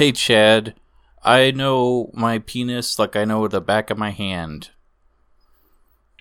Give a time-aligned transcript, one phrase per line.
[0.00, 0.76] Hey, Chad,
[1.22, 4.70] I know my penis like I know the back of my hand.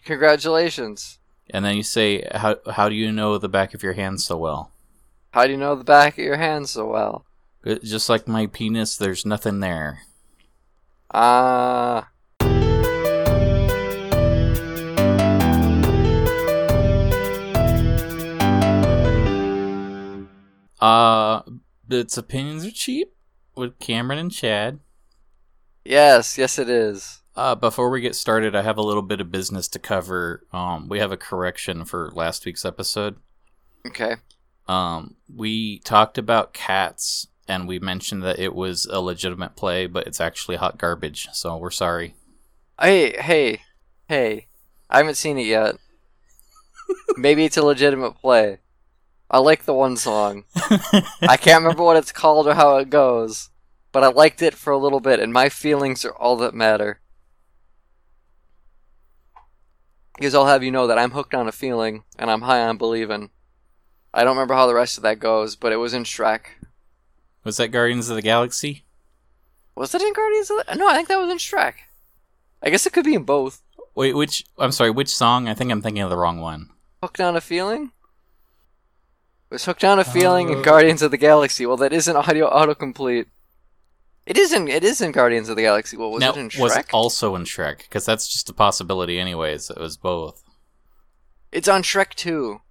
[0.04, 1.19] Congratulations.
[1.50, 4.35] And then you say, how, how do you know the back of your hand so
[4.35, 4.73] well?
[5.31, 7.25] How do you know the back of your hand so well?
[7.65, 10.00] Uh, Just like my penis, there's nothing there.
[11.14, 12.09] Ah.
[20.82, 21.43] Uh,
[21.89, 23.14] its opinions are cheap
[23.60, 24.80] with Cameron and Chad.
[25.86, 27.22] yes, yes, it is.
[27.36, 30.45] Uh, before we get started, I have a little bit of business to cover.
[30.52, 33.16] Um, we have a correction for last week's episode.
[33.88, 34.16] Okay.
[34.68, 40.05] Um, we talked about cats, and we mentioned that it was a legitimate play, but
[40.05, 41.30] it's actually hot garbage.
[41.32, 42.16] So we're sorry.
[42.80, 43.62] Hey, hey,
[44.07, 44.48] hey.
[44.90, 45.76] I haven't seen it yet.
[47.18, 48.60] Maybe it's a legitimate play.
[49.32, 50.46] I like the one song.
[51.21, 53.48] I can't remember what it's called or how it goes,
[53.91, 56.99] but I liked it for a little bit, and my feelings are all that matter.
[60.15, 62.77] Because I'll have you know that I'm hooked on a feeling, and I'm high on
[62.77, 63.29] believing.
[64.13, 66.41] I don't remember how the rest of that goes, but it was in Shrek.
[67.43, 68.83] Was that Guardians of the Galaxy?
[69.75, 70.75] Was it in Guardians of the...
[70.75, 71.75] No, I think that was in Shrek.
[72.61, 73.61] I guess it could be in both.
[73.95, 74.43] Wait, which?
[74.57, 75.47] I'm sorry, which song?
[75.47, 76.69] I think I'm thinking of the wrong one.
[77.01, 77.91] Hooked on a feeling?
[79.49, 80.61] It was hooked on a feeling in Uh.
[80.63, 81.65] Guardians of the Galaxy.
[81.65, 83.27] Well, that isn't audio autocomplete.
[84.30, 84.67] It isn't.
[84.67, 85.97] It is in Guardians of the Galaxy.
[85.97, 86.59] Well, was now, it in Shrek?
[86.59, 89.69] was also in Shrek because that's just a possibility, anyways.
[89.71, 90.44] It was both.
[91.52, 92.61] It's on Shrek 2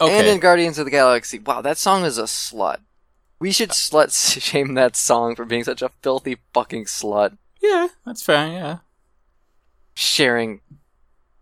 [0.00, 0.18] Okay.
[0.18, 1.38] and in Guardians of the Galaxy.
[1.38, 2.78] Wow, that song is a slut.
[3.38, 3.52] We Uh.
[3.52, 7.36] should slut shame that song for being such a filthy fucking slut.
[7.60, 8.52] yeah, that's fine.
[8.54, 8.78] Yeah.
[9.94, 10.62] Sharing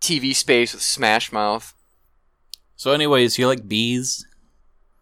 [0.01, 1.73] TV space with Smash Mouth.
[2.75, 4.27] So, anyways, you like bees?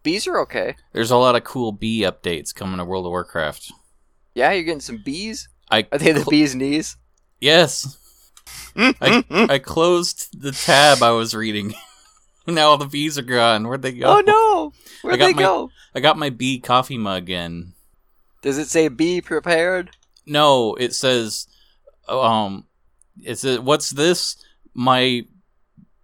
[0.03, 0.75] Bees are okay.
[0.93, 3.71] There's a lot of cool bee updates coming to World of Warcraft.
[4.35, 5.49] Yeah, you're getting some bees.
[5.71, 6.97] I Are they the cl- bees' knees?
[7.39, 7.97] yes.
[8.75, 11.73] I I closed the tab I was reading.
[12.47, 13.67] now all the bees are gone.
[13.67, 14.17] Where'd they go?
[14.17, 14.73] Oh no!
[15.01, 15.69] Where'd they my- go?
[15.93, 17.73] I got my bee coffee mug in.
[18.41, 19.91] Does it say "Be prepared"?
[20.25, 21.47] No, it says,
[22.07, 22.65] um,
[23.23, 24.37] it says, what's this?
[24.75, 25.25] My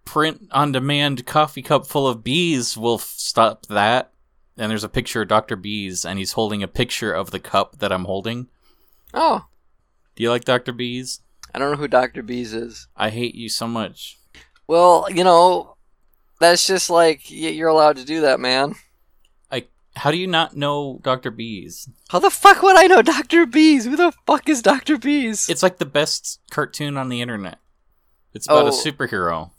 [0.04, 4.10] print on demand coffee cup full of bees will f- stop that.
[4.58, 5.56] And there's a picture of Dr.
[5.56, 8.48] Bees, and he's holding a picture of the cup that I'm holding.
[9.12, 9.46] Oh,
[10.14, 10.72] Do you like Dr.
[10.72, 11.20] Bees?
[11.54, 12.88] I don't know who Doctor Bees is.
[12.96, 14.18] I hate you so much.
[14.66, 15.76] Well, you know,
[16.40, 18.74] that's just like you're allowed to do that, man.
[19.50, 19.66] I.
[19.94, 21.30] How do you not know Dr.
[21.30, 21.88] Bees?
[22.08, 23.84] How the fuck would I know Doctor Bees?
[23.84, 25.48] Who the fuck is Doctor Bees?
[25.48, 27.58] It's like the best cartoon on the internet.
[28.34, 28.72] It's about a Oh.
[28.72, 29.50] superhero.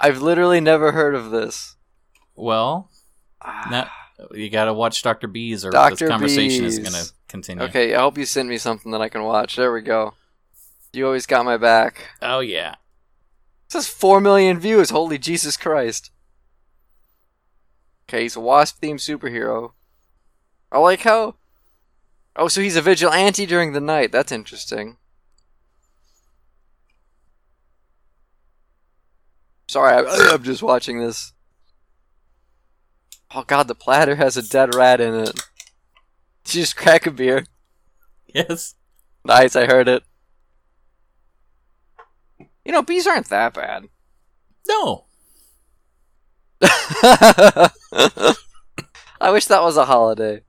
[0.00, 1.76] I've literally never heard of this.
[2.34, 2.90] Well,
[3.40, 3.68] ah.
[3.70, 3.90] now
[4.32, 5.26] you gotta watch Dr.
[5.26, 5.96] Bees, or Dr.
[5.96, 7.64] this conversation is gonna continue.
[7.64, 9.56] Okay, I hope you send me something that I can watch.
[9.56, 10.14] There we go.
[10.92, 12.10] You always got my back.
[12.22, 12.76] Oh yeah.
[13.68, 14.90] This has four million views.
[14.90, 16.10] Holy Jesus Christ.
[18.08, 19.72] Okay, he's a wasp themed superhero.
[20.70, 21.34] I like how.
[22.36, 24.12] Oh, so he's a vigilante during the night.
[24.12, 24.96] That's interesting.
[29.68, 31.32] Sorry, I, I'm just watching this.
[33.34, 35.34] Oh god, the platter has a dead rat in it.
[36.44, 37.46] Did you just crack a beer?
[38.32, 38.74] Yes.
[39.24, 40.04] Nice, I heard it.
[42.64, 43.88] You know, bees aren't that bad.
[44.68, 45.06] No.
[49.20, 50.42] I wish that was a holiday.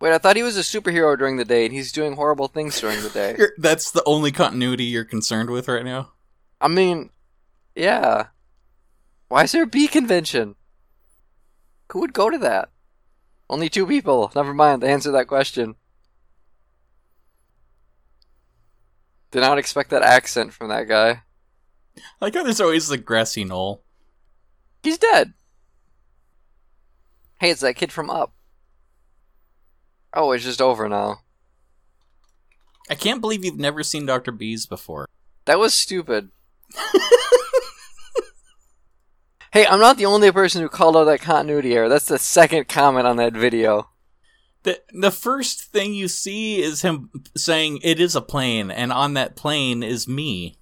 [0.00, 2.80] Wait, I thought he was a superhero during the day and he's doing horrible things
[2.80, 3.34] during the day.
[3.38, 6.12] You're, that's the only continuity you're concerned with right now.
[6.60, 7.10] I mean,
[7.78, 8.26] yeah.
[9.28, 10.56] Why is there a bee convention?
[11.92, 12.70] Who would go to that?
[13.48, 14.30] Only two people.
[14.34, 15.76] Never mind, they answer that question.
[19.30, 21.22] Did not expect that accent from that guy.
[21.96, 23.82] I like how there's always the grassy knoll.
[24.82, 25.34] He's dead.
[27.40, 28.32] Hey, it's that kid from Up.
[30.14, 31.20] Oh, it's just over now.
[32.90, 34.32] I can't believe you've never seen Dr.
[34.32, 35.08] Bees before.
[35.44, 36.30] That was stupid.
[39.52, 41.88] hey, I'm not the only person who called out that continuity error.
[41.88, 43.90] That's the second comment on that video.
[44.64, 49.14] The, the first thing you see is him saying it is a plane, and on
[49.14, 50.58] that plane is me.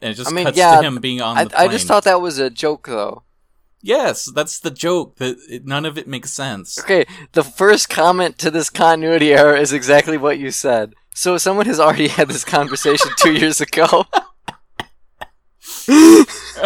[0.00, 1.68] And it just I mean, cuts yeah, to him being on I, the plane.
[1.68, 3.22] I just thought that was a joke, though.
[3.80, 5.16] Yes, that's the joke.
[5.16, 6.78] That it, none of it makes sense.
[6.78, 10.94] Okay, the first comment to this continuity error is exactly what you said.
[11.14, 14.06] So someone has already had this conversation two years ago.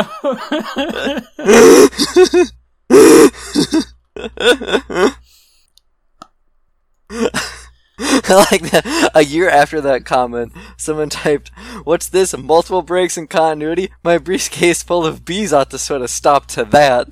[8.28, 9.10] like that.
[9.14, 11.50] A year after that comment, someone typed,
[11.84, 12.36] "What's this?
[12.36, 13.90] Multiple breaks in continuity?
[14.04, 17.08] My briefcase full of bees ought to sort of stop to that."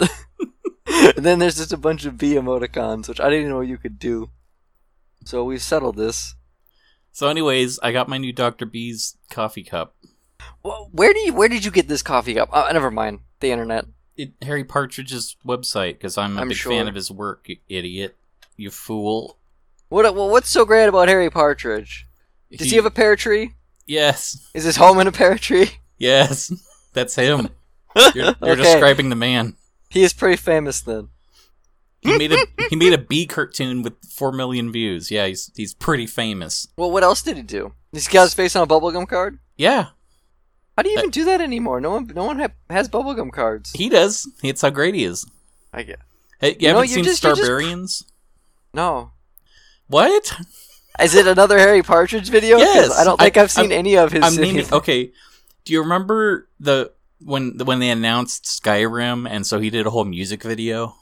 [1.17, 3.99] and then there's just a bunch of bee emoticons, which I didn't know you could
[3.99, 4.31] do.
[5.25, 6.35] So we've settled this.
[7.13, 8.67] So, anyways, I got my new Dr.
[8.67, 9.97] B's coffee cup.
[10.63, 12.49] Well, where do you where did you get this coffee cup?
[12.53, 13.21] Uh, never mind.
[13.41, 13.87] The internet.
[14.17, 16.73] It, Harry Partridge's website because I'm a I'm big sure.
[16.73, 17.49] fan of his work.
[17.49, 18.17] You idiot,
[18.57, 19.39] you fool.
[19.89, 22.07] What well, what's so great about Harry Partridge?
[22.51, 23.55] Does he have a pear tree?
[23.87, 25.71] Yes, Is his home in a pear tree?
[25.99, 26.53] yes,
[26.93, 27.51] that's him.
[28.15, 28.57] You're, you're Okay.
[28.63, 29.57] describing the man.
[29.89, 31.09] He is pretty famous then.
[32.01, 35.11] He made a he made a bee cartoon with four million views.
[35.11, 36.69] Yeah, he's he's pretty famous.
[36.77, 37.73] Well, what else did he do?
[37.93, 39.39] He's got his face on a bubblegum card?
[39.57, 39.87] Yeah,
[40.77, 41.81] How do you even do that anymore?
[41.81, 43.73] No one, no one ha- has bubblegum cards.
[43.73, 44.31] he does.
[44.43, 45.25] It's how great he is.
[45.73, 46.01] I get.
[46.41, 48.05] Hey, you You haven't you're seen just- you're just- Starbarians?
[48.75, 49.13] No.
[49.89, 50.37] What?
[51.01, 52.59] Is it another Harry Partridge video?
[52.59, 54.23] Yes, I don't think I, have seen I'm- any of his.
[54.25, 54.67] I'm naming.
[54.73, 55.13] Okay,
[55.65, 60.05] do you remember the when when they announced Skyrim and so he did a whole
[60.05, 60.95] music video?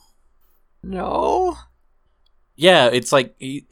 [0.82, 1.56] No.
[2.56, 3.66] Yeah, it's like he,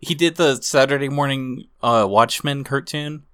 [0.00, 3.24] he did the Saturday morning uh, Watchmen cartoon,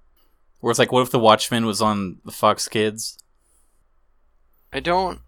[0.61, 3.17] where it's like, what if the Watchmen was on the Fox Kids?
[4.71, 5.19] I don't.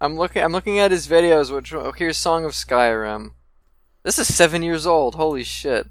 [0.00, 0.42] I'm looking.
[0.42, 1.52] I'm looking at his videos.
[1.52, 3.30] Which oh, here's Song of Skyrim.
[4.04, 5.14] This is seven years old.
[5.16, 5.88] Holy shit!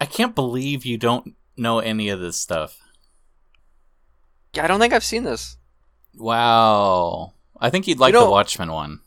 [0.00, 2.78] I can't believe you don't know any of this stuff.
[4.54, 5.56] Yeah, I don't think I've seen this.
[6.16, 9.00] Wow, I think you'd like You know- the Watchmen one.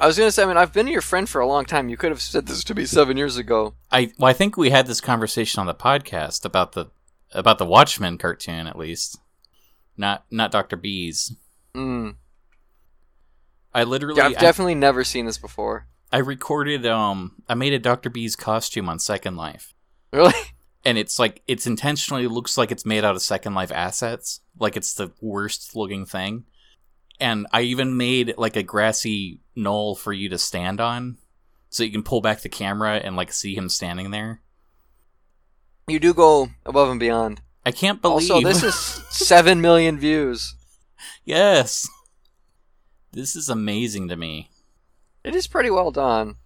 [0.00, 0.44] I was gonna say.
[0.44, 1.88] I mean, I've been your friend for a long time.
[1.88, 3.74] You could have said this to me seven years ago.
[3.90, 6.86] I well, I think we had this conversation on the podcast about the
[7.32, 9.18] about the Watchmen cartoon, at least.
[9.96, 11.34] Not not Doctor Bees.
[11.74, 12.14] Mm.
[13.74, 15.86] I literally Yeah, I've I- definitely never seen this before.
[16.10, 18.08] I recorded um I made a Dr.
[18.10, 19.74] Bees costume on Second Life.
[20.12, 20.32] Really?
[20.84, 24.40] And it's like it's intentionally looks like it's made out of Second Life assets.
[24.58, 26.44] Like it's the worst looking thing.
[27.20, 31.18] And I even made like a grassy knoll for you to stand on.
[31.68, 34.40] So you can pull back the camera and like see him standing there.
[35.88, 37.40] You do go above and beyond.
[37.64, 38.74] I can't believe Also, this is
[39.10, 40.54] seven million views.
[41.24, 41.88] Yes.
[43.12, 44.50] This is amazing to me.
[45.24, 46.36] It is pretty well done.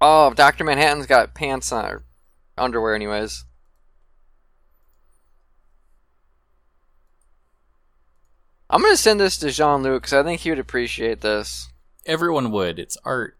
[0.00, 2.04] Oh, Doctor Manhattan's got pants on, or
[2.58, 3.44] underwear, anyways.
[8.68, 11.68] I'm gonna send this to Jean Luc because I think he would appreciate this.
[12.06, 12.78] Everyone would.
[12.78, 13.36] It's art.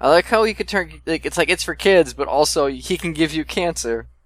[0.00, 2.96] I like how he could turn like it's like it's for kids, but also he
[2.96, 4.08] can give you cancer.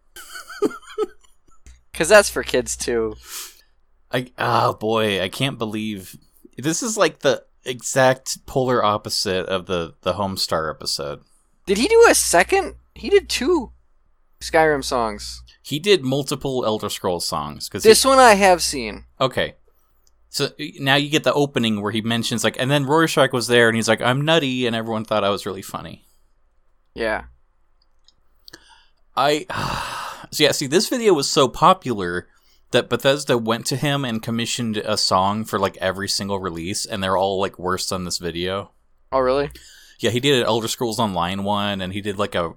[1.92, 3.14] Cause that's for kids too.
[4.10, 6.16] I oh boy, I can't believe
[6.58, 11.20] this is like the exact polar opposite of the the Homestar episode.
[11.66, 12.74] Did he do a second?
[12.94, 13.72] He did two
[14.40, 15.42] Skyrim songs.
[15.62, 19.04] He did multiple Elder Scrolls songs because This one I have seen.
[19.20, 19.54] okay.
[20.34, 20.48] So
[20.80, 23.76] now you get the opening where he mentions like, and then Rorschach was there, and
[23.76, 26.06] he's like, "I'm nutty," and everyone thought I was really funny.
[26.92, 27.26] Yeah.
[29.16, 29.46] I
[30.32, 32.26] so yeah, see this video was so popular
[32.72, 37.00] that Bethesda went to him and commissioned a song for like every single release, and
[37.00, 38.72] they're all like worse than this video.
[39.12, 39.52] Oh really?
[40.00, 42.54] Yeah, he did an Elder Scrolls Online one, and he did like a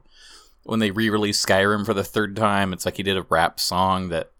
[0.63, 2.73] when they re-released Skyrim for the third time.
[2.73, 4.31] It's like he did a rap song that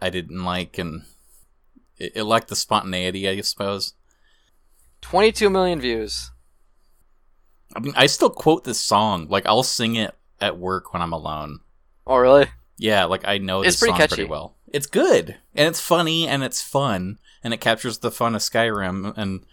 [0.00, 1.02] I didn't like, and
[1.98, 3.94] it, lacked the spontaneity, I suppose.
[5.00, 6.30] Twenty-two million views.
[7.76, 9.26] I mean, I still quote this song.
[9.28, 11.60] Like I'll sing it at work when I'm alone.
[12.06, 12.46] Oh really?
[12.76, 14.14] Yeah, like I know It's this pretty song catchy.
[14.16, 14.56] pretty well.
[14.72, 19.16] It's good and it's funny and it's fun and it captures the fun of Skyrim
[19.16, 19.44] and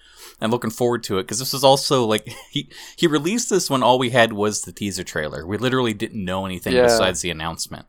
[0.42, 3.84] I'm looking forward to it because this is also like he he released this when
[3.84, 5.46] all we had was the teaser trailer.
[5.46, 6.84] We literally didn't know anything Yeah.
[6.84, 7.86] besides the announcement.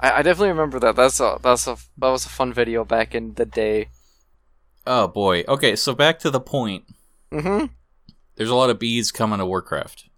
[0.00, 0.96] I, I definitely remember that.
[0.96, 3.88] That's a that's a that was a fun video back in the day.
[4.86, 5.44] Oh boy.
[5.48, 6.84] Okay, so back to the point.
[7.30, 7.66] Mm-hmm.
[8.36, 10.08] There's a lot of bees coming to Warcraft.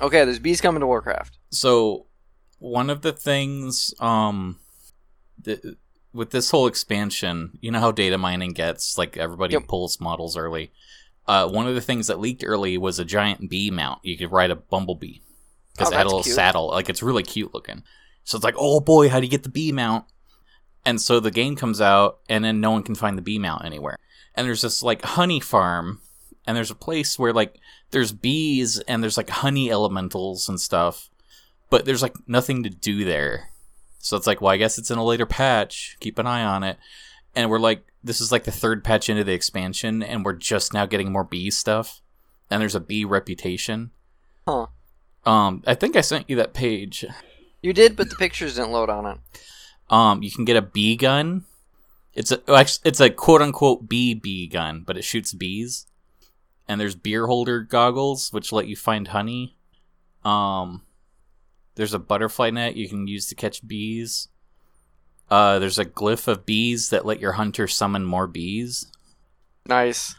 [0.00, 1.38] Okay, there's bees coming to Warcraft.
[1.50, 2.06] So
[2.58, 4.58] one of the things um
[5.44, 5.60] th-
[6.12, 9.68] with this whole expansion, you know how data mining gets like everybody Yep.
[9.68, 10.72] pulls models early.
[11.26, 13.98] Uh, one of the things that leaked early was a giant bee mount.
[14.02, 15.18] You could ride a bumblebee
[15.72, 16.34] because Oh, it had a little cute.
[16.34, 16.68] saddle.
[16.68, 17.82] Like it's really cute looking.
[18.28, 20.04] So it's like, oh boy, how do you get the bee mount?
[20.84, 23.64] And so the game comes out, and then no one can find the bee mount
[23.64, 23.96] anywhere.
[24.34, 26.02] And there's this like honey farm,
[26.46, 27.58] and there's a place where like
[27.90, 31.08] there's bees and there's like honey elementals and stuff,
[31.70, 33.48] but there's like nothing to do there.
[33.98, 35.96] So it's like, well, I guess it's in a later patch.
[35.98, 36.76] Keep an eye on it.
[37.34, 40.74] And we're like, this is like the third patch into the expansion, and we're just
[40.74, 42.02] now getting more bee stuff.
[42.50, 43.90] And there's a bee reputation.
[44.46, 44.66] Huh.
[45.24, 47.06] Um, I think I sent you that page.
[47.62, 49.18] You did, but the pictures didn't load on it.
[49.90, 51.44] Um, you can get a bee gun.
[52.14, 52.40] It's a
[52.84, 55.86] it's a quote unquote bee bee gun, but it shoots bees.
[56.66, 59.56] And there's beer holder goggles, which let you find honey.
[60.24, 60.82] Um,
[61.76, 64.28] there's a butterfly net you can use to catch bees.
[65.30, 68.90] Uh, there's a glyph of bees that let your hunter summon more bees.
[69.66, 70.14] Nice.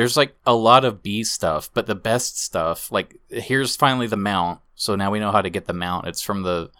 [0.00, 4.16] There's like a lot of bee stuff, but the best stuff, like here's finally the
[4.16, 4.60] mount.
[4.74, 6.06] So now we know how to get the mount.
[6.06, 6.70] It's from the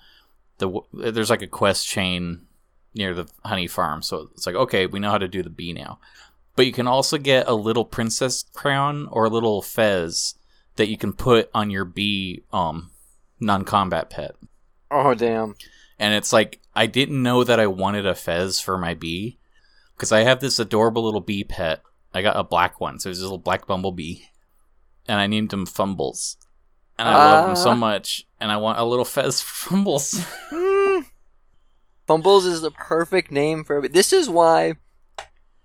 [0.56, 2.46] the there's like a quest chain
[2.94, 4.00] near the honey farm.
[4.00, 5.98] So it's like okay, we know how to do the bee now.
[6.56, 10.36] But you can also get a little princess crown or a little fez
[10.76, 12.90] that you can put on your bee um
[13.38, 14.34] non-combat pet.
[14.90, 15.56] Oh damn.
[15.98, 19.36] And it's like I didn't know that I wanted a fez for my bee
[19.94, 21.82] because I have this adorable little bee pet.
[22.12, 24.20] I got a black one, so it's a little black bumblebee,
[25.06, 26.36] and I named him Fumbles.
[26.98, 27.74] And I love him so Ah.
[27.74, 30.24] much, and I want a little fez for Fumbles.
[30.50, 31.00] Hmm.
[32.06, 33.92] Fumbles is the perfect name for it.
[33.92, 34.74] This is why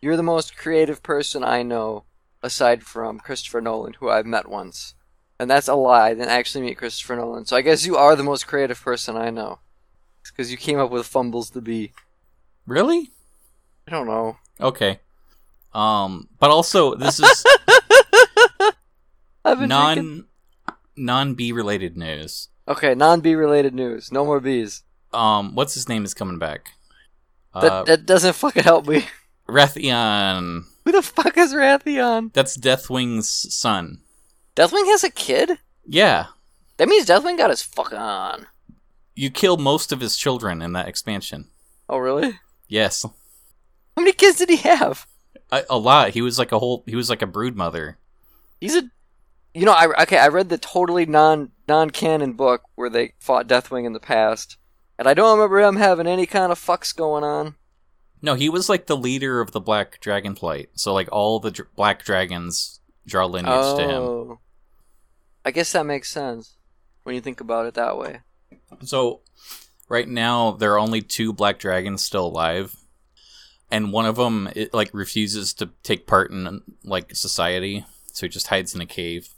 [0.01, 2.03] you're the most creative person I know,
[2.43, 4.93] aside from Christopher Nolan, who I've met once.
[5.39, 6.09] And that's a lie.
[6.09, 7.45] I didn't actually meet Christopher Nolan.
[7.45, 9.59] So I guess you are the most creative person I know.
[10.23, 11.91] Because you came up with Fumbles to be.
[12.67, 13.09] really?
[13.87, 14.37] I don't know.
[14.61, 14.99] Okay.
[15.75, 17.43] Um, but also this is
[19.45, 20.25] drinking- non
[20.95, 22.49] non bee related news.
[22.67, 24.11] Okay, non bee related news.
[24.11, 24.83] No more bees.
[25.13, 26.69] Um, what's his name is coming back?
[27.53, 29.05] That, Uh, that doesn't fucking help me.
[29.49, 30.63] Wrathion.
[30.85, 32.33] Who the fuck is Wrathion?
[32.33, 33.99] That's Deathwing's son.
[34.55, 35.59] Deathwing has a kid?
[35.85, 36.27] Yeah,
[36.77, 38.47] That means Deathwing got his fuck on.
[39.13, 41.49] you kill most of his children in that expansion.
[41.87, 42.39] Oh, really?
[42.67, 45.05] Yes, How many kids did he have?
[45.59, 46.09] A, a lot.
[46.09, 46.83] He was like a whole.
[46.85, 47.97] He was like a brood mother.
[48.59, 48.83] He's a,
[49.53, 50.17] you know, I okay.
[50.17, 54.57] I read the totally non non canon book where they fought Deathwing in the past,
[54.97, 57.55] and I don't remember him having any kind of fucks going on.
[58.21, 60.67] No, he was like the leader of the Black Dragonflight.
[60.73, 64.01] So like all the dr- Black Dragons draw lineage to him.
[64.01, 64.39] Oh,
[65.43, 66.55] I guess that makes sense
[67.03, 68.21] when you think about it that way.
[68.83, 69.21] So
[69.89, 72.75] right now there are only two Black Dragons still alive,
[73.71, 78.29] and one of them it, like refuses to take part in like society, so he
[78.29, 79.29] just hides in a cave,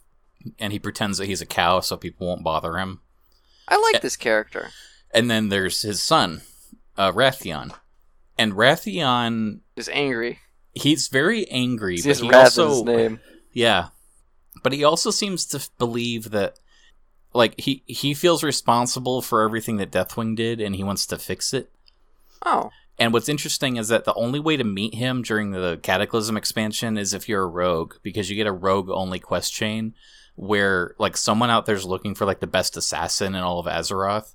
[0.59, 3.01] and he pretends that he's a cow so people won't bother him.
[3.67, 4.69] I like this character.
[5.11, 6.41] And then there's his son,
[6.97, 7.73] uh, Wrathion,
[8.37, 10.39] and Wrathion is angry.
[10.73, 13.19] he's very angry, but he also name.
[13.51, 13.87] Yeah.
[14.63, 16.59] But he also seems to believe that
[17.33, 21.53] like he he feels responsible for everything that Deathwing did and he wants to fix
[21.53, 21.69] it.
[22.45, 26.35] Oh, And what's interesting is that the only way to meet him during the Cataclysm
[26.35, 29.93] expansion is if you're a rogue because you get a rogue only quest chain
[30.35, 34.33] where like someone out there's looking for like the best assassin in all of Azeroth.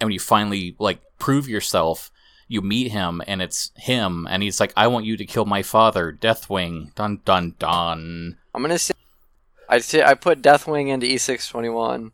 [0.00, 2.12] And when you finally like prove yourself,
[2.46, 5.62] you meet him and it's him and he's like I want you to kill my
[5.62, 6.94] father, Deathwing.
[6.94, 8.38] Dun dun dun.
[8.54, 8.94] I'm gonna say.
[9.68, 12.12] I say I put Deathwing into E621.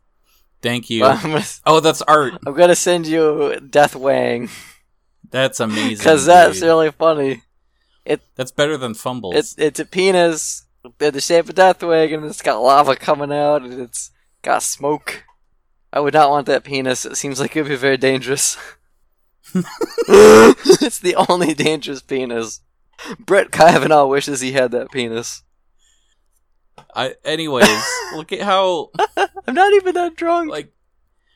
[0.61, 1.00] Thank you.
[1.03, 2.35] Gonna, Oh, that's art.
[2.47, 4.50] I'm gonna send you Deathwing
[5.35, 5.97] That's amazing.
[5.97, 6.62] because that's dude.
[6.62, 7.43] really funny.
[8.05, 9.35] It That's better than fumbles.
[9.35, 10.64] It's it's a penis
[11.00, 14.12] in the shape of Deathwing, and it's got lava coming out, and it's
[14.43, 15.25] got smoke.
[15.93, 17.05] I would not want that penis.
[17.05, 18.57] It seems like it would be very dangerous.
[19.55, 22.61] it's the only dangerous penis.
[23.19, 25.43] Brett Kavanaugh wishes he had that penis.
[26.95, 28.93] I, anyways, look at how
[29.49, 30.49] I'm not even that drunk.
[30.49, 30.73] like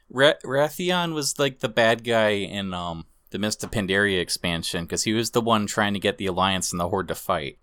[0.09, 5.02] Ra- Wrathion was like the bad guy in um the Mist of Pandaria expansion because
[5.02, 7.58] he was the one trying to get the Alliance and the Horde to fight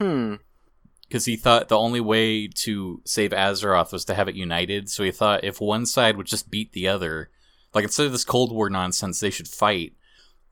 [0.00, 0.36] hmm.
[1.06, 4.88] because he thought the only way to save Azeroth was to have it united.
[4.88, 7.30] So he thought if one side would just beat the other,
[7.74, 9.94] like instead of this Cold War nonsense, they should fight.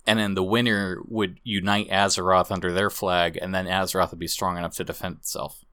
[0.06, 4.26] And then the winner would unite Azeroth under their flag, and then Azeroth would be
[4.26, 5.64] strong enough to defend itself.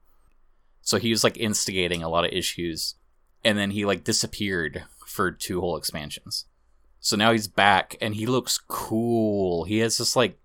[0.82, 2.96] So he was like instigating a lot of issues,
[3.42, 6.44] and then he like disappeared for two whole expansions.
[7.06, 9.62] So now he's back, and he looks cool.
[9.62, 10.40] He has this like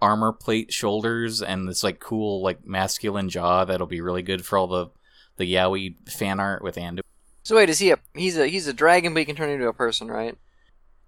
[0.00, 4.56] armor plate shoulders and this like cool like masculine jaw that'll be really good for
[4.56, 4.86] all the
[5.36, 7.00] the yaoi fan art with Andu.
[7.42, 9.66] So wait, is he a he's a he's a dragon, but he can turn into
[9.66, 10.38] a person, right?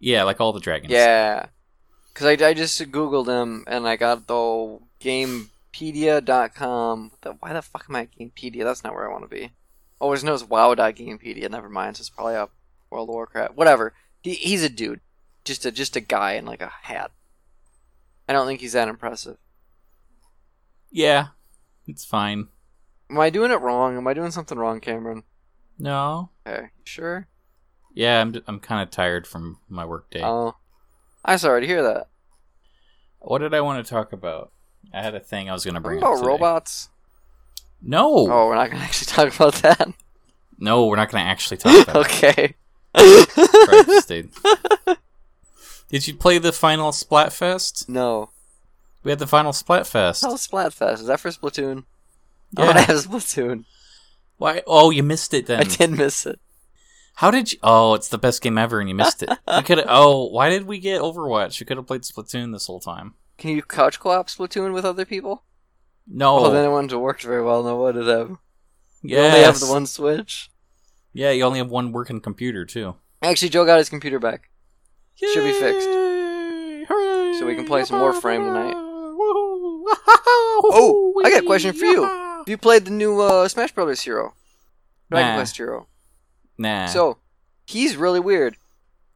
[0.01, 0.91] Yeah, like all the dragons.
[0.91, 1.47] Yeah.
[2.13, 7.13] Because I, I just googled him and I got the Gamepedia.com.
[7.21, 8.65] The, why the fuck am I at Gamepedia?
[8.65, 9.53] That's not where I want to be.
[10.01, 11.49] Oh, there's no it's wow.gamepedia.
[11.49, 11.99] Never mind.
[11.99, 12.49] So it's probably a
[12.91, 13.55] World of Warcraft.
[13.55, 13.95] Whatever.
[14.23, 15.01] He, he's a dude.
[15.45, 17.11] Just a just a guy in like a hat.
[18.29, 19.39] I don't think he's that impressive.
[20.91, 21.29] Yeah,
[21.87, 22.49] it's fine.
[23.11, 23.97] Am I doing it wrong?
[23.97, 25.23] Am I doing something wrong, Cameron?
[25.79, 26.31] No.
[26.47, 27.29] Okay, you sure?
[27.95, 30.21] Yeah, I'm I'm kind of tired from my work day.
[30.23, 30.57] Oh,
[31.25, 32.09] I'm sorry to hear that.
[33.21, 34.53] what did I want to talk about?
[34.93, 36.89] I had a thing I was going to bring about up robots?
[37.83, 38.11] No.
[38.31, 39.93] Oh, we're not gonna actually talk about that.
[40.59, 42.55] No, we're not going to actually talk about okay.
[42.99, 44.31] Christ, dude.
[45.91, 47.89] Did you play the final Splatfest?
[47.89, 48.31] no.
[49.05, 50.23] We had the final Splatfest.
[50.23, 50.95] How's Splatfest?
[50.95, 51.85] Is that for Splatoon?
[52.57, 52.67] I Yeah.
[52.67, 53.65] want to have Splatoon.
[54.37, 54.63] Why?
[54.67, 55.61] Oh, you missed it then.
[55.61, 56.41] I did miss it.
[57.15, 57.59] How did you?
[57.63, 59.31] Oh, it's the best game ever, and you missed it.
[59.47, 59.85] We could.
[59.89, 61.59] Oh, why did we get Overwatch?
[61.61, 63.15] We could have played Splatoon this whole time.
[63.39, 65.45] Can you couch co-op Splatoon with other people?
[66.07, 66.39] No.
[66.41, 67.63] Oh, then it wouldn't have worked very well.
[67.63, 68.31] No, would it have?
[69.03, 69.33] You yes.
[69.33, 70.51] only have the one Switch.
[71.13, 72.97] Yeah, you only have one working computer too.
[73.23, 74.51] Actually, Joe got his computer back.
[75.17, 75.89] Should be fixed.
[75.89, 77.39] Hooray!
[77.39, 78.75] So we can play some more Frame tonight.
[79.91, 82.03] Oh, I got a question for you.
[82.05, 84.35] Have you played the new uh, Smash Brothers hero?
[85.11, 85.37] Dragon Nah.
[85.37, 85.87] Quest hero.
[86.59, 86.87] Nah.
[86.87, 87.19] So
[87.67, 88.57] he's really weird.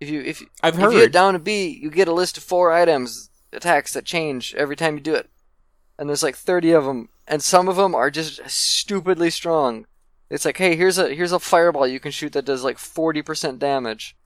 [0.00, 1.12] If you if I've if you hit heard.
[1.12, 4.94] down a B, you get a list of four items, attacks that change every time
[4.94, 5.30] you do it,
[5.98, 9.86] and there's like thirty of them, and some of them are just stupidly strong.
[10.32, 13.20] It's like, hey, here's a here's a fireball you can shoot that does like forty
[13.20, 14.16] percent damage,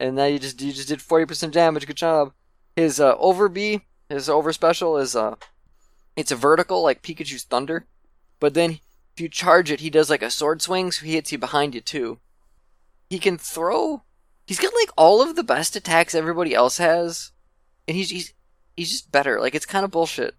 [0.00, 1.86] and now you just you just did forty percent damage.
[1.86, 2.32] Good job.
[2.76, 5.34] His uh, over B, his over special is uh,
[6.16, 7.84] it's a vertical like Pikachu's thunder,
[8.40, 8.80] but then
[9.12, 11.74] if you charge it, he does like a sword swing, so he hits you behind
[11.74, 12.20] you too.
[13.10, 14.02] He can throw.
[14.46, 17.32] He's got like all of the best attacks everybody else has,
[17.86, 18.32] and he's he's
[18.78, 19.38] he's just better.
[19.42, 20.36] Like it's kind of bullshit.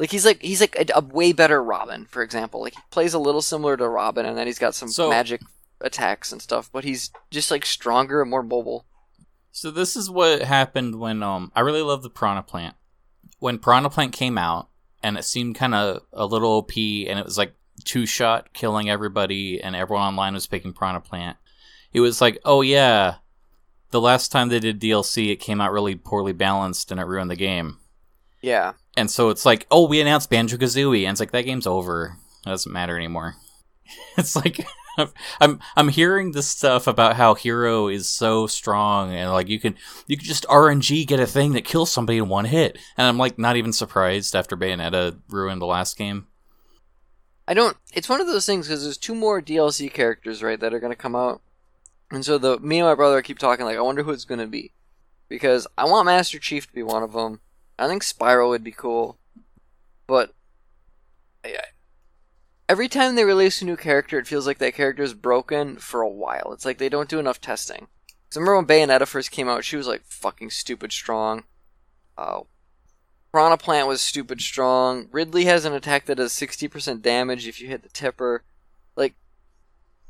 [0.00, 2.62] Like he's like he's like a, a way better Robin, for example.
[2.62, 5.42] Like he plays a little similar to Robin, and then he's got some So- magic
[5.82, 6.70] attacks and stuff.
[6.72, 8.86] But he's just like stronger and more mobile.
[9.52, 12.76] So this is what happened when um I really love the Piranha Plant.
[13.40, 14.68] When Piranha Plant came out
[15.02, 17.54] and it seemed kind of a little OP and it was like
[17.84, 21.36] two shot killing everybody and everyone online was picking Piranha Plant.
[21.92, 23.16] It was like, "Oh yeah,
[23.90, 27.30] the last time they did DLC it came out really poorly balanced and it ruined
[27.30, 27.76] the game."
[28.40, 28.72] Yeah.
[28.96, 32.16] And so it's like, "Oh, we announced Banjo-Kazooie." And it's like that game's over.
[32.44, 33.36] It doesn't matter anymore.
[34.16, 34.66] it's like
[35.40, 39.76] I'm I'm hearing this stuff about how Hero is so strong and like you can
[40.06, 43.18] you can just RNG get a thing that kills somebody in one hit, and I'm
[43.18, 46.26] like not even surprised after Bayonetta ruined the last game.
[47.46, 47.76] I don't.
[47.92, 50.96] It's one of those things because there's two more DLC characters right that are gonna
[50.96, 51.40] come out,
[52.10, 54.46] and so the me and my brother keep talking like, I wonder who it's gonna
[54.46, 54.72] be,
[55.28, 57.40] because I want Master Chief to be one of them.
[57.80, 59.18] I think Spiral would be cool,
[60.06, 60.34] but
[62.68, 66.02] every time they release a new character, it feels like that character is broken for
[66.02, 66.52] a while.
[66.52, 67.88] It's like they don't do enough testing.
[68.34, 71.44] I remember when Bayonetta first came out, she was like fucking stupid strong.
[72.16, 72.40] Uh,
[73.32, 75.08] Piranha Plant was stupid strong.
[75.10, 78.44] Ridley has an attack that does 60% damage if you hit the tipper.
[78.94, 79.14] Like,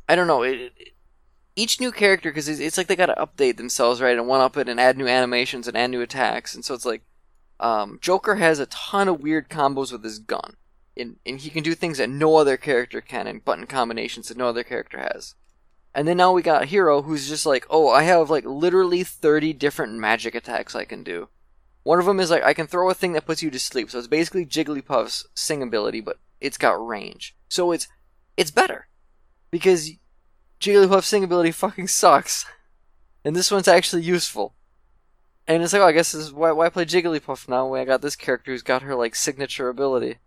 [0.08, 0.42] I don't know.
[0.42, 0.88] It, it-
[1.56, 4.16] each new character, because it's, it's like they gotta update themselves, right?
[4.16, 6.54] And one up it and add new animations and add new attacks.
[6.54, 7.02] And so it's like,
[7.60, 10.56] um, Joker has a ton of weird combos with his gun.
[10.96, 14.36] And, and he can do things that no other character can, and button combinations that
[14.36, 15.34] no other character has.
[15.94, 19.52] And then now we got Hero, who's just like, oh, I have like literally 30
[19.52, 21.28] different magic attacks I can do.
[21.82, 23.90] One of them is like I can throw a thing that puts you to sleep.
[23.90, 27.34] So it's basically Jigglypuff's sing ability, but it's got range.
[27.48, 27.88] So it's
[28.36, 28.88] it's better
[29.50, 29.90] because
[30.60, 32.44] Jigglypuff's sing ability fucking sucks,
[33.24, 34.54] and this one's actually useful.
[35.46, 37.84] And it's like, oh, I guess this is why why play Jigglypuff now when I
[37.84, 40.18] got this character who's got her like signature ability.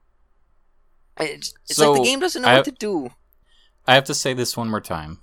[1.20, 3.12] It's, it's like the game doesn't know I- what to do.
[3.86, 5.20] I have to say this one more time.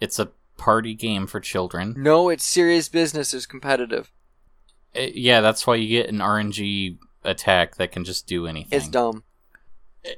[0.00, 1.94] It's a party game for children.
[1.96, 3.32] No, it's serious business.
[3.32, 4.12] It's competitive.
[4.94, 8.76] Uh, yeah, that's why you get an RNG attack that can just do anything.
[8.78, 9.24] It's dumb.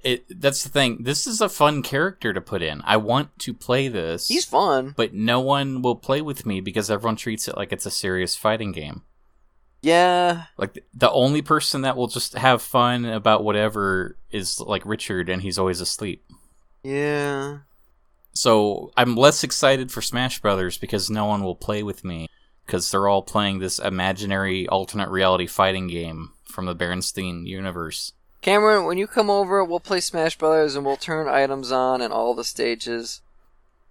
[0.05, 0.99] It, that's the thing.
[1.03, 2.83] This is a fun character to put in.
[2.85, 4.29] I want to play this.
[4.29, 4.95] He's fun.
[4.97, 8.37] but no one will play with me because everyone treats it like it's a serious
[8.37, 9.03] fighting game.
[9.81, 15.29] Yeah, Like the only person that will just have fun about whatever is like Richard,
[15.29, 16.25] and he's always asleep.
[16.83, 17.59] yeah.
[18.35, 22.29] So I'm less excited for Smash Brothers because no one will play with me
[22.67, 28.13] because they're all playing this imaginary alternate reality fighting game from the Berenstein universe.
[28.49, 32.11] Cameron, when you come over, we'll play Smash Brothers and we'll turn items on in
[32.11, 33.21] all the stages,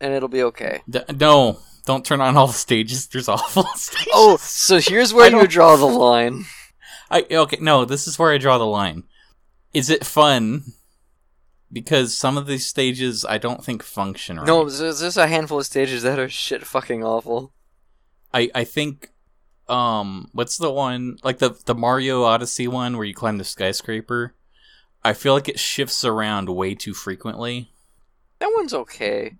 [0.01, 0.81] and it'll be okay.
[0.89, 3.05] D- no, don't turn on all the stages.
[3.05, 4.07] There's awful stages.
[4.13, 6.45] Oh, so here's where you draw the line.
[7.11, 9.03] I okay, no, this is where I draw the line.
[9.75, 10.63] Is it fun?
[11.71, 14.47] Because some of these stages I don't think function right.
[14.47, 17.53] No, there's there's a handful of stages that are shit fucking awful.
[18.33, 19.11] I I think
[19.69, 24.33] um what's the one like the the Mario Odyssey one where you climb the skyscraper?
[25.07, 27.71] I feel like it shifts around way too frequently.
[28.39, 29.35] That one's okay.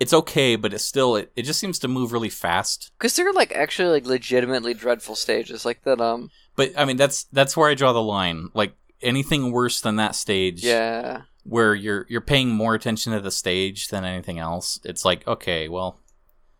[0.00, 2.90] It's okay, but it's still it, it just seems to move really fast.
[2.98, 6.00] Because they're like actually like legitimately dreadful stages, like that.
[6.00, 8.48] Um, But I mean that's that's where I draw the line.
[8.54, 13.30] Like anything worse than that stage yeah, where you're you're paying more attention to the
[13.30, 14.80] stage than anything else.
[14.84, 16.00] It's like, okay, well,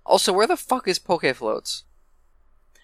[0.07, 1.83] Also, where the fuck is Poke Floats?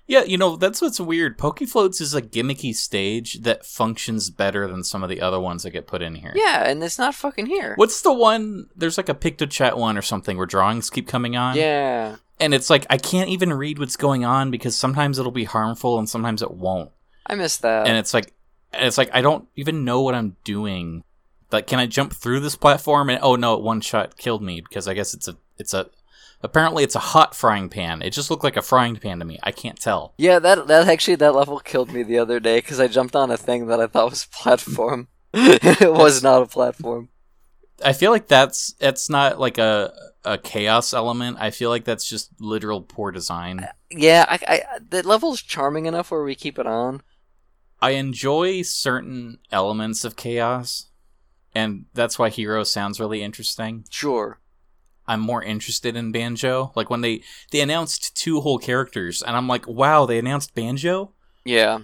[0.07, 1.39] Yeah, you know, that's what's weird.
[1.39, 5.71] Pokefloats is a gimmicky stage that functions better than some of the other ones that
[5.71, 6.33] get put in here.
[6.35, 7.75] Yeah, and it's not fucking here.
[7.77, 8.69] What's the one?
[8.77, 11.57] There's like a PictoChat one or something where drawings keep coming on.
[11.57, 15.45] Yeah, And it's like, I can't even read what's going on because sometimes it'll be
[15.45, 16.91] harmful and sometimes it won't.
[17.27, 17.87] I miss that.
[17.87, 18.35] And it's like,
[18.75, 21.05] it's like, I don't even know what I'm doing.
[21.51, 23.09] Like, can I jump through this platform?
[23.09, 25.89] And oh no, one shot killed me because I guess it's a, it's a,
[26.45, 28.03] apparently it's a hot frying pan.
[28.03, 29.39] It just looked like a frying pan to me.
[29.43, 30.15] I can't tell.
[30.19, 33.31] yeah, that that actually that level killed me the other day because I jumped on
[33.31, 35.09] a thing that I thought was a platform.
[35.33, 37.09] it was not a platform.
[37.85, 39.93] I feel like that's that's not like a
[40.25, 41.39] a chaos element.
[41.41, 43.61] I feel like that's just literal poor design.
[43.61, 47.03] Uh, yeah, I, I the level's charming enough where we keep it on.
[47.81, 50.91] I enjoy certain elements of chaos,
[51.55, 53.85] and that's why Hero sounds really interesting.
[53.91, 54.41] Sure.
[55.07, 56.73] I'm more interested in Banjo.
[56.75, 61.13] Like when they they announced two whole characters, and I'm like, wow, they announced Banjo.
[61.45, 61.81] Yeah.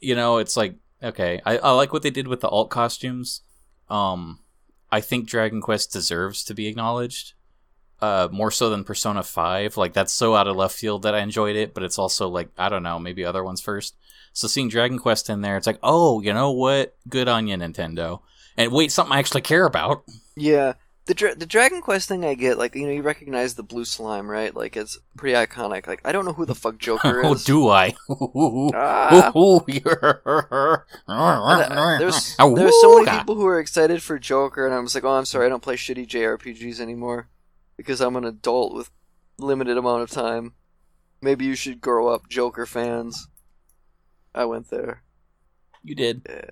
[0.00, 3.42] You know, it's like okay, I, I like what they did with the alt costumes.
[3.90, 4.40] Um,
[4.90, 7.34] I think Dragon Quest deserves to be acknowledged.
[8.00, 9.76] Uh, more so than Persona Five.
[9.76, 12.50] Like that's so out of left field that I enjoyed it, but it's also like
[12.58, 13.96] I don't know, maybe other ones first.
[14.32, 16.96] So seeing Dragon Quest in there, it's like, oh, you know what?
[17.08, 18.20] Good on you, Nintendo.
[18.56, 20.04] And wait, something I actually care about.
[20.36, 20.74] Yeah.
[21.06, 23.84] The dra- the Dragon Quest thing I get, like you know, you recognize the blue
[23.84, 24.54] slime, right?
[24.56, 25.86] Like it's pretty iconic.
[25.86, 27.26] Like I don't know who the fuck Joker is.
[27.26, 27.94] oh, do I?
[28.74, 29.30] Ah.
[31.08, 35.04] Uh, There's there's so many people who are excited for Joker, and I'm just like,
[35.04, 37.28] oh, I'm sorry, I don't play shitty JRPGs anymore
[37.76, 38.90] because I'm an adult with
[39.38, 40.54] limited amount of time.
[41.20, 43.28] Maybe you should grow up, Joker fans.
[44.34, 45.02] I went there.
[45.82, 46.22] You did.
[46.28, 46.50] Yeah.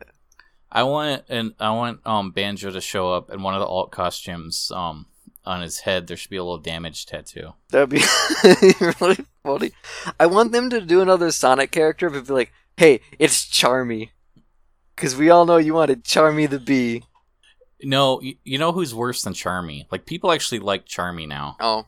[0.75, 3.93] I want and I want um Banjo to show up in one of the alt
[3.93, 4.73] costumes.
[4.75, 5.07] Um,
[5.45, 7.53] on his head there should be a little damage tattoo.
[7.71, 8.03] That'd be
[9.01, 9.73] really funny.
[10.21, 14.11] I want them to do another Sonic character, but be like, hey, it's Charmy.
[14.95, 17.03] Because we all know you wanted Charmy the Bee.
[17.83, 19.87] No, you, you know who's worse than Charmy?
[19.91, 21.57] Like people actually like Charmy now.
[21.59, 21.87] Oh,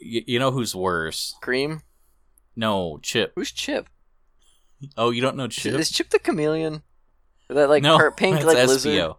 [0.00, 1.34] Y- you know who's worse?
[1.42, 1.82] Cream?
[2.54, 3.32] No, Chip.
[3.36, 3.88] Who's Chip?
[4.96, 5.74] Oh, you don't know Chip?
[5.78, 6.82] Is Chip the chameleon?
[7.48, 8.66] That like no, pink like Espio.
[8.68, 9.14] lizard?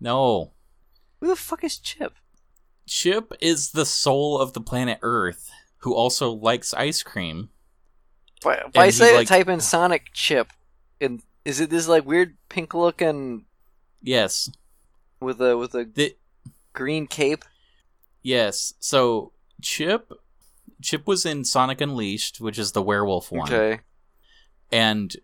[0.00, 0.52] No,
[1.20, 2.14] Who the fuck is Chip?
[2.86, 7.48] Chip is the soul of the planet Earth, who also likes ice cream.
[8.42, 10.52] Why, why say like- type in Sonic Chip?
[11.00, 13.44] And is it this like weird pink looking
[14.02, 14.50] Yes,
[15.20, 16.16] with a with a the,
[16.72, 17.44] green cape?
[18.22, 18.74] yes.
[18.80, 19.32] So
[19.62, 20.12] Chip,
[20.82, 23.52] Chip was in Sonic Unleashed, which is the werewolf one.
[23.52, 23.80] Okay.
[24.70, 25.16] and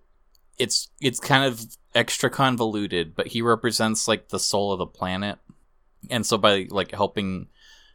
[0.58, 5.38] it's it's kind of extra convoluted but he represents like the soul of the planet.
[6.10, 7.48] And so by like helping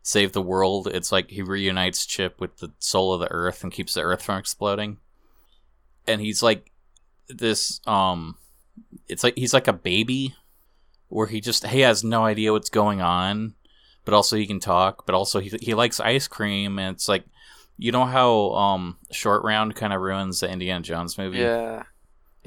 [0.03, 3.73] save the world it's like he reunites chip with the soul of the earth and
[3.73, 4.97] keeps the earth from exploding.
[6.05, 6.71] And he's like
[7.27, 8.35] this um
[9.07, 10.35] it's like he's like a baby
[11.09, 13.55] where he just he has no idea what's going on
[14.05, 16.79] but also he can talk but also he, he likes ice cream.
[16.79, 17.25] And it's like
[17.77, 21.39] you know how um short round kind of ruins the indiana jones movie?
[21.39, 21.83] Yeah.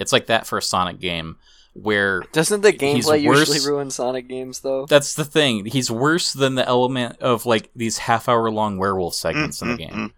[0.01, 1.37] It's like that for a Sonic game
[1.75, 4.87] where Doesn't the He's gameplay worse- usually ruin Sonic games though?
[4.87, 5.67] that's the thing.
[5.67, 9.75] He's worse than the element of like these half hour long werewolf segments in the
[9.77, 9.97] Mm-hmm.
[9.99, 10.15] game.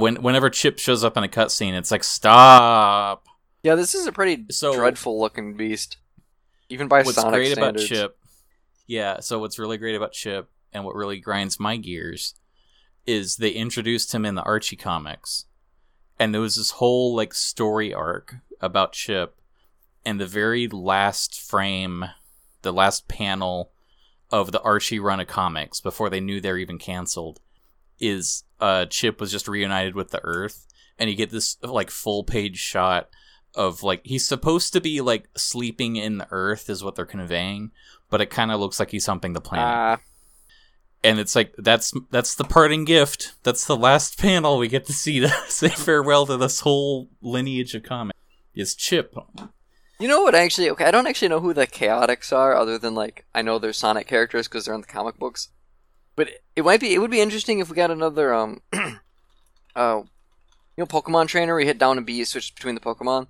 [0.00, 3.24] When whenever Chip shows up in a cutscene, it's like stop.
[3.64, 5.96] Yeah, this is a pretty So- dreadful looking beast.
[6.68, 7.84] Even by what's Sonic great standards.
[7.90, 8.16] about Chip?
[8.86, 12.34] Yeah, so what's really great about Chip and what really grinds my gears
[13.06, 15.46] is they introduced him in the Archie comics.
[16.20, 19.40] And there was this whole like story arc about Chip
[20.04, 22.04] and the very last frame,
[22.62, 23.72] the last panel
[24.30, 27.40] of the Archie run of comics before they knew they're even canceled
[27.98, 30.66] is uh Chip was just reunited with the Earth
[30.98, 33.08] and you get this like full page shot
[33.54, 37.72] of like he's supposed to be like sleeping in the earth is what they're conveying
[38.10, 39.66] but it kind of looks like he's humping the planet.
[39.66, 40.00] Ah,
[41.02, 43.34] and it's like that's that's the parting gift.
[43.44, 44.58] That's the last panel.
[44.58, 48.18] We get to see to say farewell to this whole lineage of comics
[48.54, 49.14] is chip
[49.98, 50.34] you know what?
[50.34, 53.58] Actually, okay, I don't actually know who the Chaotix are, other than like I know
[53.58, 55.48] they're Sonic characters because they're in the comic books.
[56.16, 56.94] But it, it might be.
[56.94, 58.62] It would be interesting if we got another um,
[59.76, 60.08] uh, you
[60.78, 61.52] know, Pokemon trainer.
[61.52, 63.26] where you hit down and B, you switch between the Pokemon.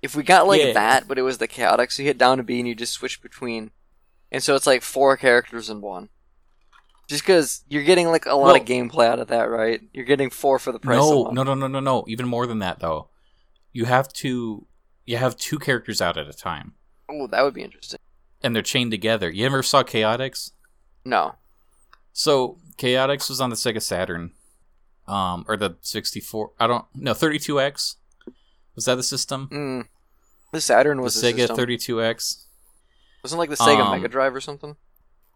[0.00, 0.72] If we got like Yeah.
[0.74, 2.92] that, but it was the chaotic, so you hit down to B and you just
[2.92, 3.72] switch between,
[4.30, 6.08] and so it's like four characters in one.
[7.08, 9.80] Just because you're getting like a lot of gameplay out of that, right?
[9.92, 11.34] You're getting four for the price of No, one.
[11.34, 12.04] no, no, no, no, no.
[12.06, 13.08] Even more than that, though.
[13.72, 14.66] You have to.
[15.04, 16.74] You have two characters out at a time,
[17.10, 17.98] Oh, that would be interesting.
[18.42, 19.28] and they're chained together.
[19.30, 20.52] You ever saw Chaotix?
[21.04, 21.34] No.
[22.12, 24.32] So Chaotix was on the Sega Saturn,
[25.08, 26.52] um, or the 64.
[26.60, 27.96] I don't no 32X.
[28.76, 29.48] Was that the system?
[29.52, 29.88] Mm.
[30.52, 32.44] The Saturn was the Sega 32X.
[33.24, 34.76] Wasn't like the Sega Um, Mega Drive or something.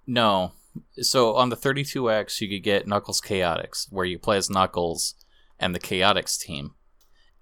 [0.06, 0.52] No.
[1.00, 5.14] So on the 32X, you could get Knuckles Chaotix, where you play as Knuckles
[5.58, 6.74] and the Chaotix team.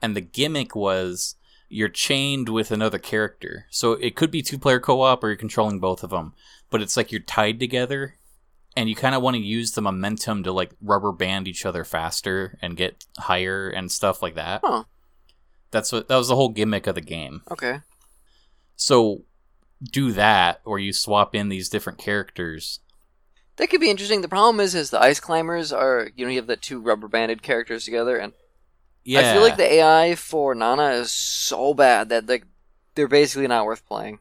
[0.05, 1.35] And the gimmick was
[1.71, 3.65] you're chained with another character.
[3.71, 6.35] So it could be two player co op or you're controlling both of them.
[6.69, 8.17] But it's like you're tied together
[8.77, 11.85] and you kind of want to use the momentum to like rubber band each other
[11.85, 14.61] faster and get higher and stuff like that.
[14.63, 14.85] Huh.
[15.71, 17.41] That's what that was the whole gimmick of the game.
[17.51, 17.81] Okay.
[18.77, 19.23] So
[19.83, 22.81] do that or you swap in these different characters
[23.57, 24.21] That could be interesting.
[24.21, 27.09] The problem is, is the ice climbers are you know you have the two rubber
[27.09, 28.35] banded characters together, and
[29.05, 29.21] Yeah.
[29.21, 32.45] I feel like the AI for Nana is so bad that like
[32.95, 34.19] they're basically not worth playing.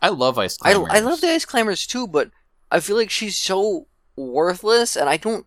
[0.00, 0.92] I love Ice I, Climbers.
[0.92, 2.30] I love the ice climbers too, but
[2.70, 5.46] I feel like she's so worthless, and I don't,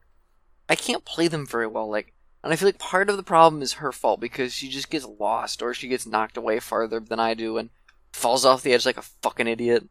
[0.67, 1.89] I can't play them very well.
[1.89, 4.89] Like, and I feel like part of the problem is her fault because she just
[4.89, 7.69] gets lost or she gets knocked away farther than I do and
[8.13, 9.87] falls off the edge like a fucking idiot.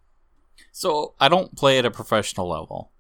[0.73, 2.91] So I don't play at a professional level,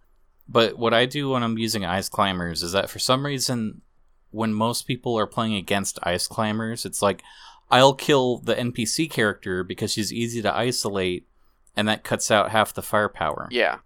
[0.48, 3.82] but what I do when I'm using Ice Climbers is that for some reason,
[4.30, 7.22] when most people are playing against Ice Climbers, it's like
[7.70, 11.26] I'll kill the NPC character because she's easy to isolate,
[11.76, 13.48] and that cuts out half the firepower.
[13.50, 13.78] Yeah.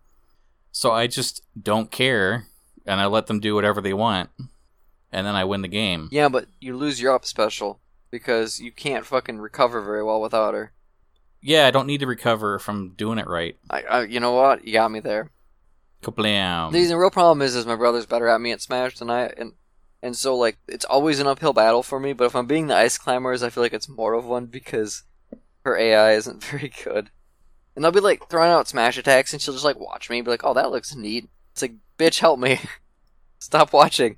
[0.71, 2.47] So I just don't care,
[2.87, 4.31] and I let them do whatever they want,
[5.13, 6.09] and then I win the game.
[6.11, 10.55] Yeah, but you lose your up special because you can't fucking recover very well without
[10.55, 10.73] her.
[11.41, 13.57] Yeah, I don't need to recover from doing it right.
[13.69, 14.65] I, I you know what?
[14.65, 15.31] You got me there.
[16.03, 16.73] Kablam.
[16.73, 19.27] The the real problem is, is my brother's better at me at Smash than I,
[19.37, 19.53] and
[20.03, 22.13] and so like it's always an uphill battle for me.
[22.13, 25.05] But if I'm being the ice climbers, I feel like it's more of one because
[25.65, 27.11] her AI isn't very good.
[27.75, 30.31] And I'll be like throwing out smash attacks, and she'll just like watch me, be
[30.31, 32.61] like, "Oh, that looks neat." It's like, "Bitch, help me!
[33.39, 34.17] Stop watching!"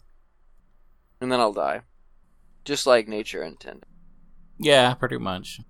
[1.20, 1.83] And then I'll die,
[2.64, 3.85] just like nature intended.
[4.59, 5.61] Yeah, pretty much.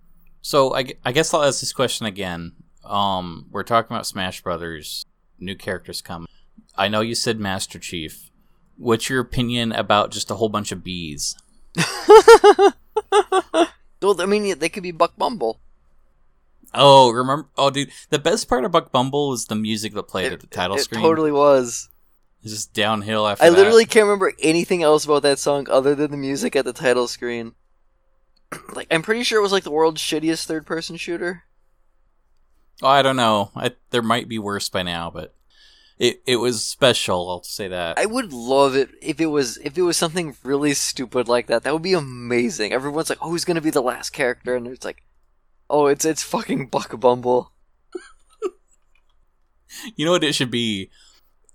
[0.40, 2.52] So I, I guess I'll ask this question again.
[2.84, 5.04] Um, we're talking about Smash Brothers.
[5.38, 6.26] New characters come.
[6.76, 8.30] I know you said Master Chief.
[8.76, 11.36] What's your opinion about just a whole bunch of bees?
[14.04, 15.60] Well, I mean, they could be Buck Bumble.
[16.74, 17.48] Oh, remember?
[17.56, 20.40] Oh, dude, the best part of Buck Bumble is the music that played It, at
[20.40, 21.00] the title it screen.
[21.00, 21.88] totally was.
[22.42, 23.46] It's just downhill after that.
[23.46, 23.56] I that.
[23.56, 27.08] literally can't remember anything else about that song other than the music at the title
[27.08, 27.54] screen.
[28.74, 31.44] like, I'm pretty sure it was like the world's shittiest third-person shooter.
[32.82, 33.52] Oh, I don't know.
[33.56, 35.32] I, there might be worse by now, but
[35.98, 37.30] it it was special.
[37.30, 37.98] I'll say that.
[37.98, 41.62] I would love it if it was if it was something really stupid like that.
[41.62, 42.72] That would be amazing.
[42.72, 45.02] Everyone's like, "Oh, who's gonna be the last character?" And it's like,
[45.70, 47.52] "Oh, it's it's fucking Buck Bumble."
[49.96, 50.90] You know what it should be?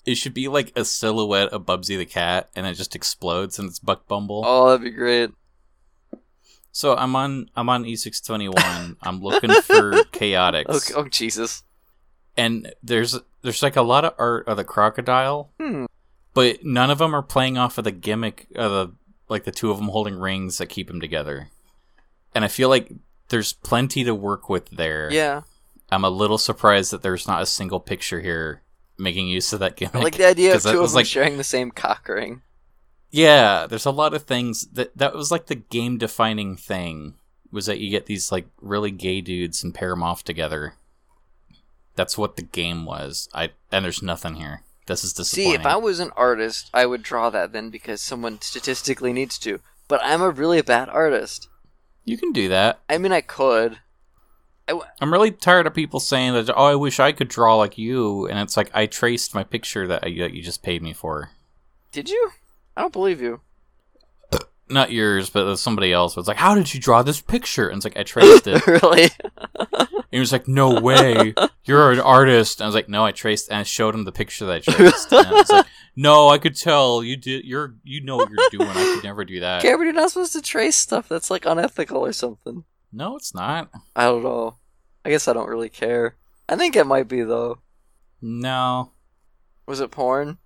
[0.05, 3.69] It should be like a silhouette of Bubsy the cat, and it just explodes, and
[3.69, 4.43] it's Buck Bumble.
[4.45, 5.31] Oh, that'd be great.
[6.71, 8.97] So I'm on I'm on E621.
[9.01, 11.63] I'm looking for Chaotix, Okay, oh Jesus.
[12.37, 15.85] And there's there's like a lot of art of the crocodile, Hmm.
[16.33, 18.93] but none of them are playing off of the gimmick of the
[19.29, 21.49] like the two of them holding rings that keep them together.
[22.35, 22.91] And I feel like
[23.29, 25.09] there's plenty to work with there.
[25.11, 25.41] Yeah,
[25.91, 28.61] I'm a little surprised that there's not a single picture here
[28.97, 29.95] making use of that gimmick.
[29.95, 32.41] I like the idea of two of them like sharing the same cock ring.
[33.11, 37.15] Yeah, there's a lot of things that that was like the game defining thing
[37.51, 40.75] was that you get these like really gay dudes and pair them off together.
[41.99, 43.27] That's what the game was.
[43.33, 44.61] I and there's nothing here.
[44.85, 45.51] This is disappointing.
[45.51, 49.37] See, if I was an artist, I would draw that then because someone statistically needs
[49.39, 49.59] to.
[49.89, 51.49] But I'm a really bad artist.
[52.05, 52.79] you can do that.
[52.87, 53.79] I mean, I could.
[54.65, 56.49] I w- I'm really tired of people saying that.
[56.55, 59.85] Oh, I wish I could draw like you, and it's like I traced my picture
[59.87, 61.31] that, I, that you just paid me for.
[61.91, 62.31] did you?
[62.77, 63.41] I don't believe you.
[64.71, 67.85] Not yours, but somebody else was like, "How did you draw this picture?" And it's
[67.85, 68.65] like I traced it.
[68.67, 69.09] really?
[69.81, 71.33] And he was like, "No way,
[71.65, 74.11] you're an artist." And I was like, "No, I traced." And I showed him the
[74.11, 75.11] picture that I traced.
[75.11, 77.45] and I was like, "No, I could tell you did.
[77.45, 78.69] You're you know what you're doing.
[78.69, 82.05] I could never do that." Cameron, you're not supposed to trace stuff that's like unethical
[82.05, 82.63] or something.
[82.93, 83.69] No, it's not.
[83.95, 84.57] I don't know.
[85.05, 86.15] I guess I don't really care.
[86.47, 87.59] I think it might be though.
[88.21, 88.91] No.
[89.65, 90.37] Was it porn?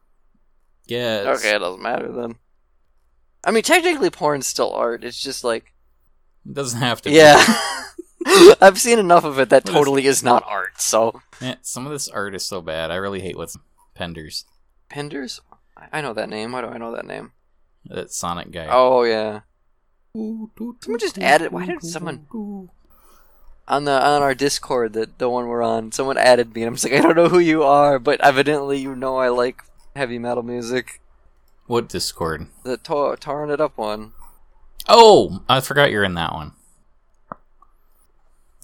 [0.88, 1.22] Yeah.
[1.22, 2.36] it's- Okay, it doesn't matter then.
[3.44, 5.04] I mean, technically, porn's still art.
[5.04, 5.74] It's just like,
[6.46, 7.10] It doesn't have to.
[7.10, 7.16] be.
[7.16, 7.44] yeah.
[8.62, 10.80] I've seen enough of it that totally is not art.
[10.82, 12.90] So Man, some of this art is so bad.
[12.90, 13.58] I really hate what's
[14.00, 14.46] Penders.
[14.90, 15.42] Penders,
[15.76, 16.54] I I know that name.
[16.54, 17.34] Why do I know that name?
[17.86, 18.68] That Sonic guy.
[18.72, 19.42] Oh yeah.
[20.16, 21.52] Someone just added.
[21.52, 22.28] Why did someone
[23.68, 25.92] on the on our Discord that the one we're on?
[25.92, 28.78] Someone added me, and I'm just like, I don't know who you are, but evidently
[28.80, 29.62] you know I like
[29.96, 31.02] heavy metal music.
[31.68, 32.48] What Discord?
[32.64, 34.14] The tar- tarring it up one.
[34.88, 36.52] Oh, I forgot you're in that one.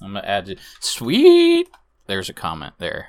[0.02, 0.56] I'm gonna add you.
[0.80, 1.68] Sweet.
[2.06, 3.08] There's a comment there.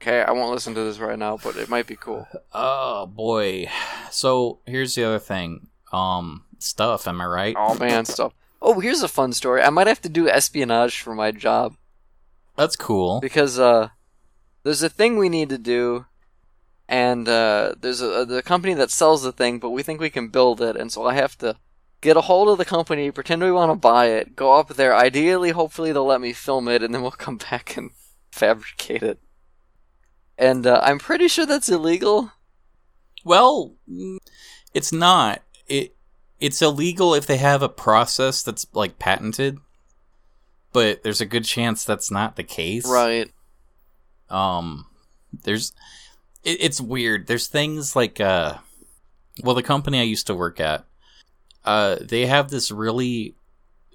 [0.00, 2.26] Okay, I won't listen to this right now, but it might be cool.
[2.54, 3.68] Oh boy.
[4.10, 5.68] So here's the other thing.
[5.92, 7.06] Um, stuff.
[7.06, 7.56] Am I right?
[7.58, 8.32] Oh man, stuff.
[8.60, 9.62] Oh, here's a fun story.
[9.62, 11.76] I might have to do espionage for my job
[12.56, 13.20] That's cool.
[13.20, 13.88] because uh,
[14.64, 16.06] there's a thing we need to do,
[16.88, 20.28] and uh, there's a the company that sells the thing, but we think we can
[20.28, 21.56] build it, and so I have to
[22.00, 24.94] get a hold of the company, pretend we want to buy it, go up there.
[24.94, 27.90] Ideally, hopefully they'll let me film it, and then we'll come back and
[28.30, 29.18] fabricate it.
[30.36, 32.32] And uh, I'm pretty sure that's illegal.
[33.24, 33.74] Well,
[34.72, 35.42] it's not.
[35.66, 35.96] It
[36.40, 39.58] it's illegal if they have a process that's like patented.
[40.72, 42.86] But there's a good chance that's not the case.
[42.88, 43.30] Right.
[44.30, 44.86] um
[45.42, 45.72] there's
[46.44, 48.54] it, it's weird there's things like uh
[49.42, 50.84] well the company i used to work at
[51.64, 53.34] uh they have this really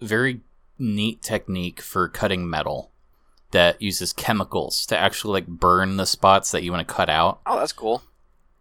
[0.01, 0.41] very
[0.79, 2.91] neat technique for cutting metal
[3.51, 7.39] that uses chemicals to actually like burn the spots that you want to cut out
[7.45, 8.01] Oh, that's cool.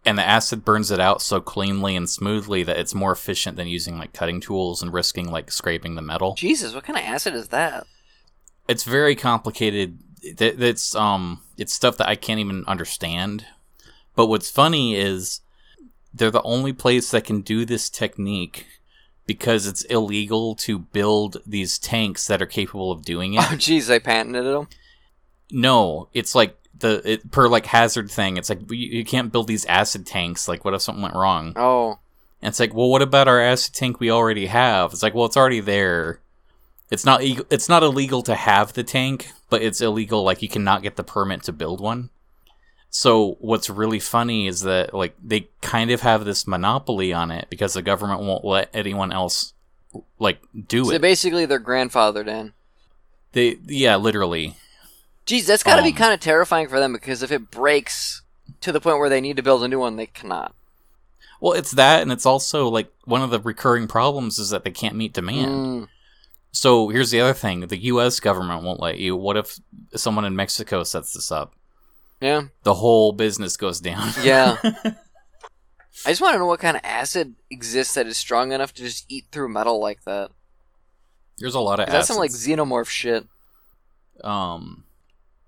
[0.05, 3.67] and the acid burns it out so cleanly and smoothly that it's more efficient than
[3.67, 7.33] using like cutting tools and risking like scraping the metal Jesus, what kind of acid
[7.33, 7.85] is that?
[8.67, 9.97] it's very complicated.
[10.21, 13.45] It's um, it's stuff that I can't even understand.
[14.15, 15.41] But what's funny is
[16.13, 18.67] they're the only place that can do this technique
[19.25, 23.37] because it's illegal to build these tanks that are capable of doing it.
[23.51, 24.67] Oh, jeez, they patented them.
[25.51, 28.37] no, it's like the it, per like hazard thing.
[28.37, 30.47] It's like you, you can't build these acid tanks.
[30.47, 31.53] Like, what if something went wrong?
[31.55, 31.99] Oh,
[32.41, 34.91] And it's like, well, what about our acid tank we already have?
[34.91, 36.19] It's like, well, it's already there.
[36.91, 40.83] It's not it's not illegal to have the tank, but it's illegal like you cannot
[40.83, 42.09] get the permit to build one.
[42.95, 47.47] So what's really funny is that like they kind of have this monopoly on it
[47.49, 49.53] because the government won't let anyone else
[50.19, 51.01] like do so it.
[51.01, 52.53] basically they're grandfathered in.
[53.31, 54.55] They yeah, literally.
[55.25, 58.21] Jeez, that's got to be Um, kind of terrifying for them because if it breaks
[58.61, 60.53] to the point where they need to build a new one, they cannot.
[61.41, 64.71] Well, it's that and it's also like one of the recurring problems is that they
[64.71, 65.47] can't meet demand.
[65.51, 65.87] Mm,
[66.51, 68.19] So here's the other thing: the U.S.
[68.19, 69.15] government won't let you.
[69.15, 69.59] What if
[69.95, 71.55] someone in Mexico sets this up?
[72.23, 74.09] Yeah, The whole business goes down.
[74.23, 74.57] yeah.
[76.05, 78.81] I just want to know what kind of acid exists that is strong enough to
[78.81, 80.31] just eat through metal like that.
[81.39, 83.25] There's a lot of That's some like xenomorph shit.
[84.23, 84.83] um,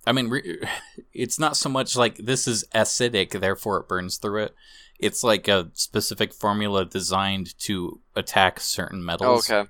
[0.07, 0.61] I mean, re-
[1.13, 4.55] it's not so much like this is acidic, therefore it burns through it.
[4.99, 9.49] It's like a specific formula designed to attack certain Oh, metals.
[9.49, 9.69] okay.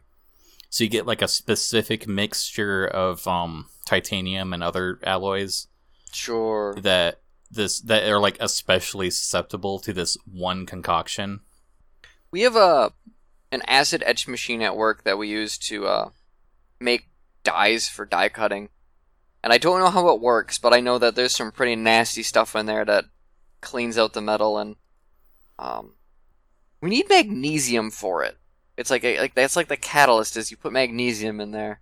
[0.70, 5.68] So you get like a specific mixture of um titanium and other alloys
[6.16, 6.76] Sure.
[6.76, 11.42] that this that are like especially susceptible to this one concoction.
[12.32, 12.94] We have a
[13.52, 16.10] an acid etch machine at work that we use to uh,
[16.80, 17.10] make
[17.44, 18.70] dies for die cutting.
[19.44, 22.24] And I don't know how it works, but I know that there's some pretty nasty
[22.24, 23.06] stuff in there that
[23.62, 24.76] cleans out the metal and
[25.58, 25.94] um
[26.82, 28.38] we need magnesium for it.
[28.78, 31.82] It's like a, like that's like the catalyst is you put magnesium in there.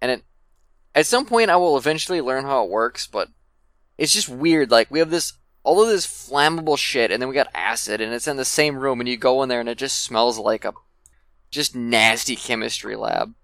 [0.00, 0.24] And it
[0.94, 3.28] at some point I will eventually learn how it works, but
[3.98, 7.34] it's just weird like we have this all of this flammable shit, and then we
[7.34, 9.78] got acid, and it's in the same room, and you go in there, and it
[9.78, 10.74] just smells like a
[11.50, 13.34] just nasty chemistry lab.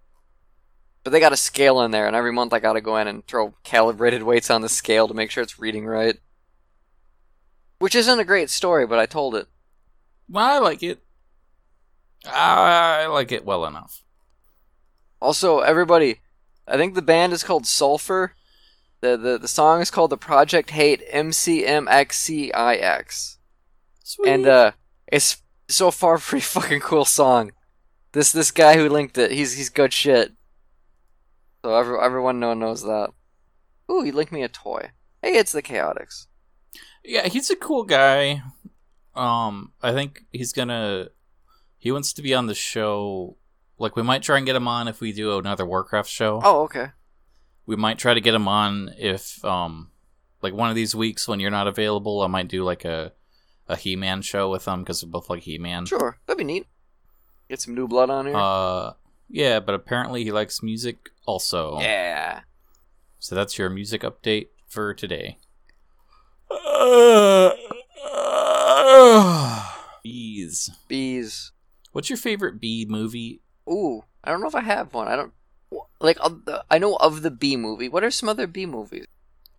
[1.03, 3.27] But they got a scale in there, and every month I gotta go in and
[3.27, 6.19] throw calibrated weights on the scale to make sure it's reading right.
[7.79, 9.49] Which isn't a great story, but I told it.
[10.29, 11.01] Well, I like it.
[12.27, 14.03] I like it well enough.
[15.23, 16.21] Also, everybody,
[16.69, 18.35] I think the band is called Sulfur.
[19.01, 23.37] The, the, the song is called The Project Hate MCMXCIX.
[24.03, 24.29] Sweet.
[24.29, 24.73] and uh
[25.07, 25.37] it's
[25.69, 27.53] so far a pretty fucking cool song.
[28.13, 30.33] This this guy who linked it, he's he's good shit.
[31.63, 33.11] So every, everyone know, knows that.
[33.91, 34.91] Ooh, he linked me a toy.
[35.23, 36.27] Hey, it's the Chaotix.
[37.05, 38.43] yeah, he's a cool guy.
[39.15, 41.09] Um, I think he's gonna.
[41.79, 43.37] He wants to be on the show.
[43.79, 46.41] Like, we might try and get him on if we do another Warcraft show.
[46.45, 46.89] Oh, okay.
[47.71, 49.93] We might try to get him on if, um,
[50.43, 53.13] like one of these weeks when you're not available, I might do like a
[53.69, 55.87] a He-Man show with him because we both like He-Man.
[55.87, 56.67] Sure, that'd be neat.
[57.49, 58.35] Get some new blood on here.
[58.35, 58.95] Uh,
[59.29, 61.79] Yeah, but apparently he likes music also.
[61.79, 62.41] Yeah.
[63.21, 65.39] So that's your music update for today.
[70.03, 70.71] Bees.
[70.89, 71.53] Bees.
[71.93, 73.43] What's your favorite bee movie?
[73.71, 75.07] Ooh, I don't know if I have one.
[75.07, 75.33] I don't
[76.01, 76.19] like.
[76.71, 77.89] I know of the B movie.
[77.89, 79.07] What are some other B movies?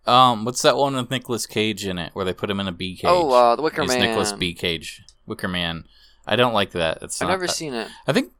[0.06, 2.72] Um, what's that one with Nicolas Cage in it, where they put him in a
[2.72, 3.04] bee cage?
[3.06, 4.00] Oh, uh, The Wicker He's Man.
[4.00, 5.02] Nicolas Bee Cage.
[5.26, 5.84] Wicker Man.
[6.26, 6.98] I don't like that.
[7.02, 7.88] It's I've never I- seen it.
[8.06, 8.32] I think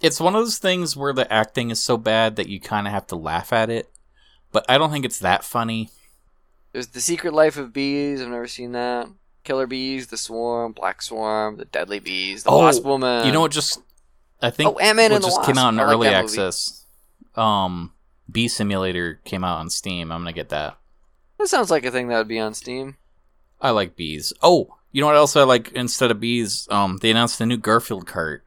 [0.00, 2.92] it's one of those things where the acting is so bad that you kind of
[2.92, 3.88] have to laugh at it,
[4.52, 5.90] but I don't think it's that funny.
[6.72, 8.20] There's The Secret Life of Bees.
[8.22, 9.08] I've never seen that.
[9.42, 13.26] Killer Bees, The Swarm, Black Swarm, The Deadly Bees, The Oh, Wasp Woman.
[13.26, 13.50] you know what?
[13.50, 13.80] Just
[14.40, 16.24] I think Oh, Ant-Man what and the just came out in I like early that
[16.26, 16.36] movie.
[17.38, 17.92] Um,
[18.30, 20.10] Bee Simulator came out on Steam.
[20.12, 20.76] I'm gonna get that.
[21.38, 22.96] That sounds like a thing that would be on Steam.
[23.60, 24.32] I like bees.
[24.42, 26.66] Oh, you know what else I like instead of bees?
[26.70, 28.40] Um, they announced the new Garfield Kart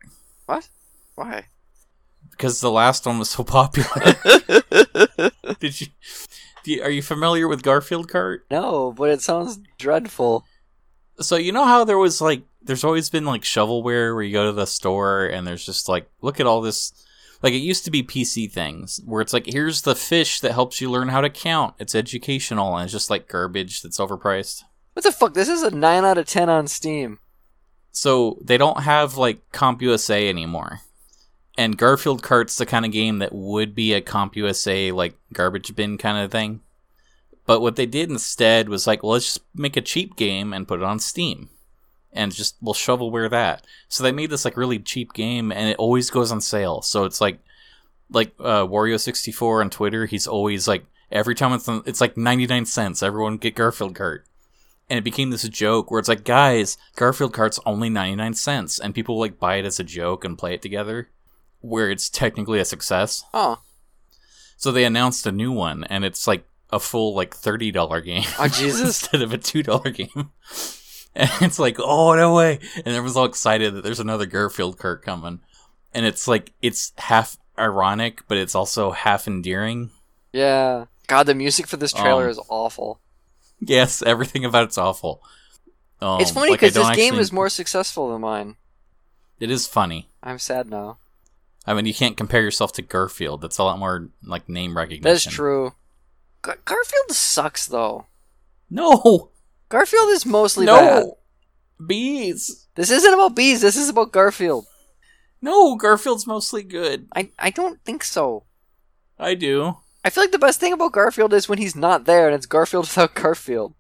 [0.45, 0.67] What?
[1.15, 1.45] Why?
[2.31, 4.15] because the last one was so popular.
[5.59, 5.87] Did you?
[6.63, 8.39] Do you, are you familiar with Garfield Kart?
[8.51, 10.45] no, but it sounds dreadful.
[11.19, 14.45] So you know how there was like, there's always been like shovelware where you go
[14.45, 16.93] to the store and there's just like, look at all this.
[17.41, 20.79] Like it used to be PC things where it's like, here's the fish that helps
[20.79, 21.75] you learn how to count.
[21.79, 24.63] It's educational and it's just like garbage that's overpriced.
[24.93, 25.33] What the fuck?
[25.33, 27.19] This is a 9 out of 10 on Steam.
[27.91, 30.81] So they don't have like CompUSA anymore.
[31.57, 35.97] And Garfield Kart's the kind of game that would be a CompUSA like garbage bin
[35.97, 36.61] kind of thing.
[37.45, 40.67] But what they did instead was like, well, let's just make a cheap game and
[40.67, 41.49] put it on Steam.
[42.13, 43.65] And just we'll shovelware that.
[43.87, 46.81] So they made this like really cheap game and it always goes on sale.
[46.81, 47.39] So it's like
[48.09, 52.65] like uh Wario64 on Twitter, he's always like every time it's on, it's like 99
[52.65, 53.01] cents.
[53.01, 54.23] Everyone get Garfield Kart
[54.91, 58.93] and it became this joke where it's like, guys, Garfield Kart's only 99 cents, and
[58.93, 61.07] people like buy it as a joke and play it together,
[61.61, 63.23] where it's technically a success.
[63.33, 63.61] Oh.
[64.57, 68.49] So they announced a new one, and it's like a full like $30 game Oh,
[68.49, 68.81] Jesus.
[69.01, 70.31] instead of a $2 game.
[71.15, 72.59] And it's like, oh, no way.
[72.77, 75.41] And everyone's all excited that there's another Garfield Kart coming.
[75.93, 79.89] And it's like, it's half ironic, but it's also half endearing.
[80.31, 80.85] Yeah.
[81.07, 83.01] God, the music for this trailer Um, is awful.
[83.59, 85.21] Yes, everything about it's awful.
[85.99, 88.55] Um, it's funny like, because this don't game actually- is more successful than mine.
[89.39, 90.07] It is funny.
[90.23, 90.97] I'm sad now.
[91.67, 93.41] I mean, you can't compare yourself to Garfield.
[93.41, 95.03] That's a lot more like name recognition.
[95.03, 95.73] That's true.
[96.41, 98.05] Gar- Garfield sucks, though.
[98.69, 99.30] No,
[99.71, 101.03] Garfield is mostly bad.
[101.03, 101.17] no,
[101.87, 102.67] bees.
[102.75, 103.61] This isn't about bees.
[103.61, 104.65] This is about Garfield.
[105.41, 107.07] No, Garfield's mostly good.
[107.15, 108.43] I I don't think so.
[109.17, 109.77] I do.
[110.03, 112.45] I feel like the best thing about Garfield is when he's not there and it's
[112.45, 113.73] Garfield without Garfield.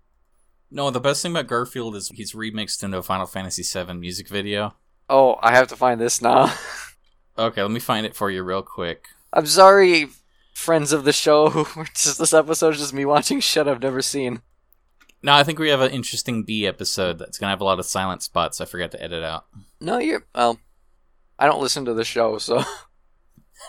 [0.71, 4.29] No, the best thing about Garfield is he's remixed into a Final Fantasy VII music
[4.29, 4.73] video.
[5.09, 6.53] Oh, I have to find this now.
[7.37, 9.07] Okay, let me find it for you real quick.
[9.31, 10.09] I'm sorry,
[10.53, 11.65] friends of the show.
[11.95, 14.41] just this episode is just me watching shit I've never seen.
[15.23, 17.85] No, I think we have an interesting B episode that's gonna have a lot of
[17.85, 18.59] silent spots.
[18.59, 19.45] I forgot to edit out.
[19.79, 20.59] No, you're well.
[21.37, 22.63] I don't listen to the show, so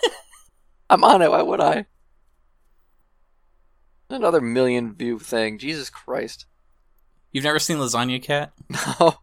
[0.89, 1.31] I'm on it.
[1.31, 1.85] Why would I?
[4.09, 5.57] Another million view thing.
[5.57, 6.45] Jesus Christ.
[7.31, 8.53] You've never seen Lasagna Cat?
[8.99, 9.15] No.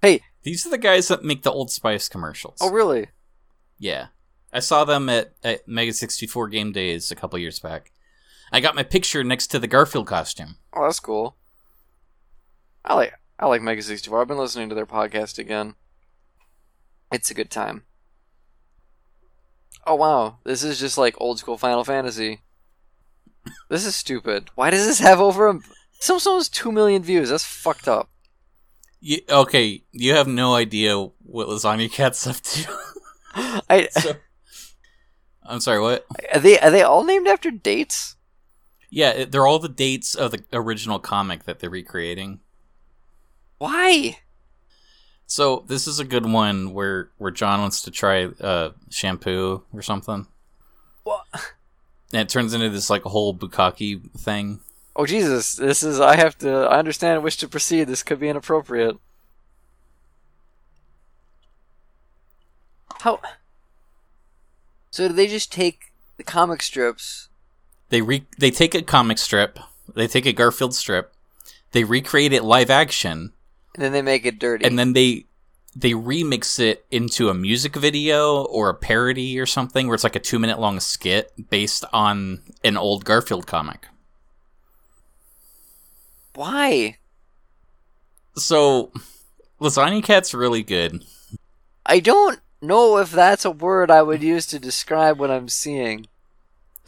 [0.00, 0.20] Hey.
[0.42, 2.58] These are the guys that make the Old Spice commercials.
[2.60, 3.06] Oh, really?
[3.78, 4.08] Yeah.
[4.52, 7.92] I saw them at, at Mega 64 Game Days a couple years back.
[8.52, 10.56] I got my picture next to the Garfield costume.
[10.74, 11.36] Oh, that's cool.
[12.84, 14.20] I like I like Mega 64.
[14.20, 15.74] I've been listening to their podcast again.
[17.10, 17.82] It's a good time.
[19.86, 22.40] Oh wow, this is just like old school Final Fantasy.
[23.68, 24.50] This is stupid.
[24.54, 25.58] Why does this have over a
[26.00, 27.30] some someone's two million views?
[27.30, 28.08] That's fucked up.
[29.00, 32.68] You, okay, you have no idea what Lasagna Cat's up to.
[33.68, 34.16] I So-
[35.44, 36.06] I'm sorry, what?
[36.32, 38.14] are they are they all named after dates?
[38.94, 42.40] Yeah, it- they're all the dates of the original comic that they're recreating.
[43.56, 44.18] Why?
[45.26, 49.80] So this is a good one where where John wants to try uh, shampoo or
[49.80, 50.26] something,
[51.04, 51.24] What?
[52.12, 54.60] and it turns into this like whole bukkake thing.
[54.94, 55.56] Oh Jesus!
[55.56, 56.50] This is I have to.
[56.50, 57.22] I understand.
[57.22, 57.84] Wish to proceed.
[57.84, 58.98] This could be inappropriate.
[63.00, 63.20] How?
[64.90, 67.28] So do they just take the comic strips?
[67.92, 69.58] They re- they take a comic strip,
[69.94, 71.12] they take a Garfield strip,
[71.72, 73.34] they recreate it live action,
[73.74, 74.64] And then they make it dirty.
[74.64, 75.26] and then they
[75.76, 80.16] they remix it into a music video or a parody or something where it's like
[80.16, 83.88] a two minute long skit based on an old Garfield comic.
[86.34, 86.96] Why?
[88.36, 88.90] So
[89.60, 91.04] Lasagna Cat's really good.
[91.84, 96.06] I don't know if that's a word I would use to describe what I'm seeing.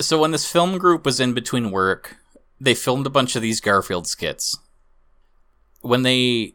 [0.01, 2.17] So when this film group was in between work,
[2.61, 4.59] they filmed a bunch of these Garfield skits.
[5.83, 6.55] When they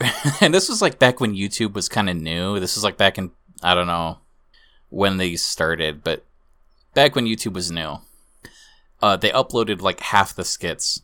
[0.40, 2.58] and this was like back when YouTube was kind of new.
[2.60, 3.30] This was like back in
[3.62, 4.18] I don't know
[4.88, 6.24] when they started, but
[6.94, 7.98] back when YouTube was new.
[9.02, 11.02] Uh, they uploaded like half the skits,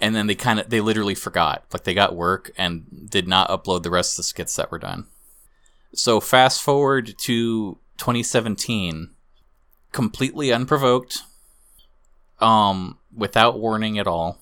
[0.00, 1.64] and then they kind of they literally forgot.
[1.72, 4.78] Like they got work and did not upload the rest of the skits that were
[4.78, 5.06] done.
[5.94, 9.10] So fast forward to 2017,
[9.92, 11.22] completely unprovoked,
[12.40, 14.38] um, without warning at all.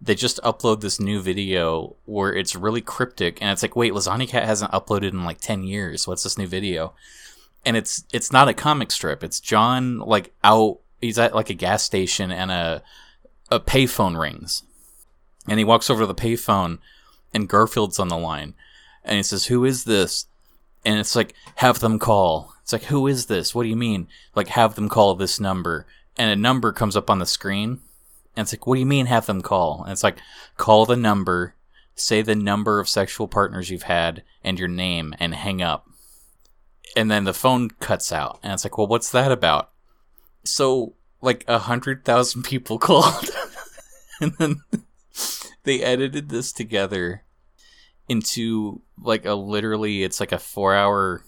[0.00, 4.28] They just upload this new video where it's really cryptic and it's like wait lasagna
[4.28, 6.06] cat hasn't uploaded in like 10 years.
[6.06, 6.92] What's this new video?
[7.64, 9.24] And it's it's not a comic strip.
[9.24, 12.82] It's john like out he's at like a gas station and a
[13.50, 14.64] a payphone rings.
[15.48, 16.78] And he walks over to the payphone
[17.32, 18.54] and garfield's on the line.
[19.02, 20.26] And he says who is this
[20.86, 24.08] and it's like have them call it's like who is this what do you mean
[24.34, 27.80] like have them call this number and a number comes up on the screen
[28.36, 29.82] and it's like, what do you mean have them call?
[29.82, 30.18] And it's like,
[30.58, 31.54] call the number,
[31.94, 35.88] say the number of sexual partners you've had and your name, and hang up.
[36.94, 38.38] And then the phone cuts out.
[38.42, 39.70] And it's like, well, what's that about?
[40.44, 43.30] So, like, a hundred thousand people called.
[44.20, 44.60] and then
[45.64, 47.22] they edited this together
[48.08, 51.22] into, like, a literally, it's like a four hour.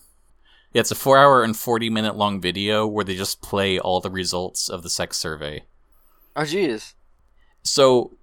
[0.73, 4.01] Yeah, it's a four hour and 40 minute long video where they just play all
[4.01, 5.65] the results of the sex survey.
[6.37, 6.95] Oh, jeez
[7.69, 8.17] so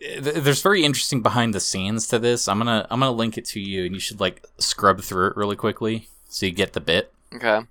[0.00, 2.48] th- there's very interesting behind the scenes to this.
[2.48, 5.36] I'm gonna I'm gonna link it to you, and you should like scrub through it
[5.36, 7.12] really quickly so you get the bit.
[7.34, 7.62] Okay.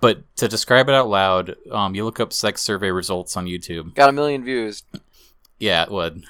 [0.00, 3.94] But to describe it out loud, um, you look up sex survey results on YouTube.
[3.94, 4.82] Got a million views.
[5.58, 6.24] Yeah, it would.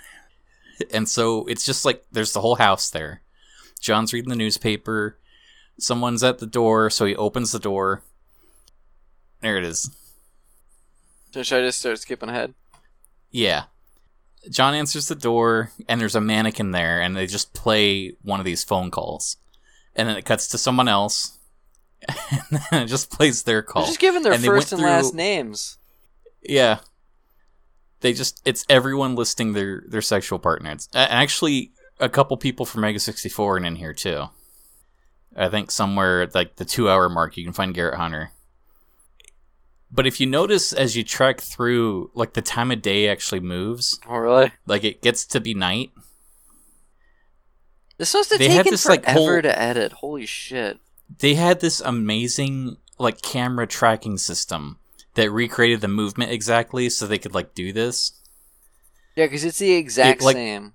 [0.92, 3.22] And so it's just like there's the whole house there.
[3.80, 5.18] John's reading the newspaper.
[5.78, 8.02] Someone's at the door, so he opens the door.
[9.40, 9.90] There it is.
[11.32, 12.54] So should I just start skipping ahead?
[13.30, 13.64] Yeah.
[14.50, 18.46] John answers the door, and there's a mannequin there, and they just play one of
[18.46, 19.36] these phone calls,
[19.94, 21.36] and then it cuts to someone else,
[22.08, 23.82] and then it just plays their call.
[23.82, 25.78] They're just giving their And first and last names.
[26.42, 26.78] Yeah,
[28.00, 30.88] they just it's everyone listing their their sexual partners.
[30.94, 34.24] A- Actually, a couple people from Mega sixty four and in here too.
[35.36, 38.30] I think somewhere at like the two hour mark, you can find Garrett Hunter.
[39.90, 43.98] But if you notice as you trek through, like the time of day actually moves.
[44.08, 44.52] Oh, really?
[44.66, 45.90] Like it gets to be night.
[47.98, 49.92] This They had taken this, like, forever whole- to edit.
[49.92, 50.78] Holy shit!
[51.20, 54.78] they had this amazing like camera tracking system
[55.16, 58.12] that recreated the movement exactly so they could like do this
[59.16, 60.72] Yeah, because it's the exact It, like- same.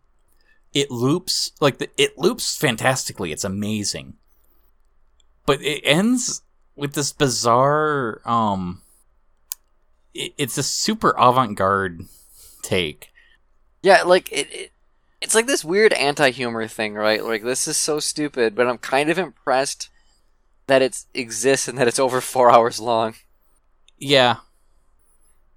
[0.73, 4.15] it loops like the, it loops fantastically it's amazing
[5.45, 6.41] but it ends
[6.75, 8.81] with this bizarre um
[10.13, 12.01] it, it's a super avant-garde
[12.61, 13.09] take
[13.81, 14.71] Yeah, like it, it.
[15.21, 17.23] It's like this weird anti-humor thing, right?
[17.23, 19.89] Like this is so stupid, but I'm kind of impressed
[20.67, 23.13] that it exists and that it's over four hours long.
[24.01, 24.37] Yeah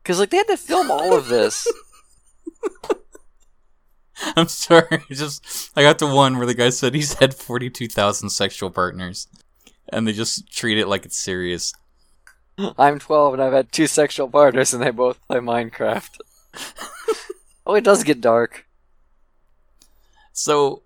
[0.02, 1.66] Because like they had to film all of this.
[4.36, 8.70] i'm sorry just i got to one where the guy said he's had 42000 sexual
[8.70, 9.26] partners
[9.88, 11.74] and they just treat it like it's serious
[12.78, 16.18] I'm 12 and I've had two sexual partners, and they both play Minecraft.
[17.66, 18.66] oh, it does get dark.
[20.32, 20.82] So,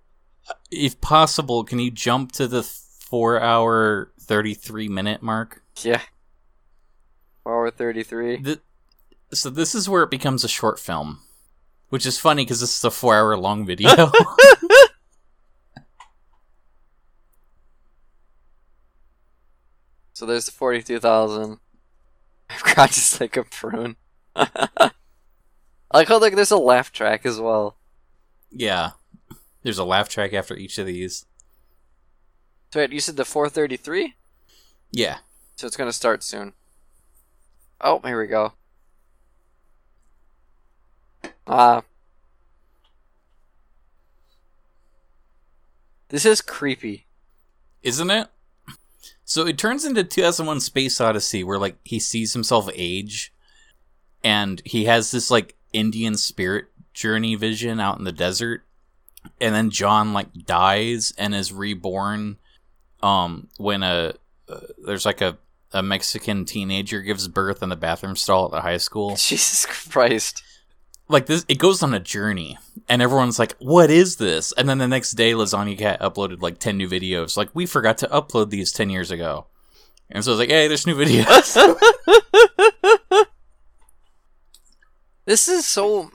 [0.70, 5.62] if possible, can you jump to the four hour, 33 minute mark?
[5.82, 6.00] Yeah.
[7.49, 8.42] Hour 33.
[8.42, 8.59] Th-
[9.32, 11.20] so, this is where it becomes a short film,
[11.88, 14.11] which is funny because this is a four hour long video.
[20.12, 21.59] So there's the 42,000.
[22.51, 23.96] I've got just like a prune.
[24.34, 24.90] I
[25.94, 27.76] like how like there's a laugh track as well.
[28.51, 28.92] yeah.
[29.62, 31.26] There's a laugh track after each of these.
[32.72, 34.14] So wait, you said the 433?
[34.92, 35.18] Yeah.
[35.57, 36.53] So it's gonna start soon.
[37.81, 38.53] Oh, here we go.
[41.47, 41.83] Ah.
[46.09, 47.07] this is creepy.
[47.83, 48.29] Isn't it?
[49.24, 53.33] So it turns into 2001 Space Odyssey where like he sees himself age
[54.24, 58.62] and he has this like Indian spirit journey vision out in the desert
[59.41, 62.39] and then John like dies and is reborn
[63.03, 64.14] um when a
[64.49, 65.37] uh, there's like a
[65.73, 69.11] a Mexican teenager gives birth in the bathroom stall at the high school.
[69.16, 70.43] Jesus Christ.
[71.09, 72.59] like this it goes on a journey
[72.89, 76.59] and everyone's like what is this and then the next day lasagna cat uploaded like
[76.59, 79.47] 10 new videos like we forgot to upload these 10 years ago
[80.11, 81.57] and so it's like hey there's new videos
[85.25, 86.11] This is so.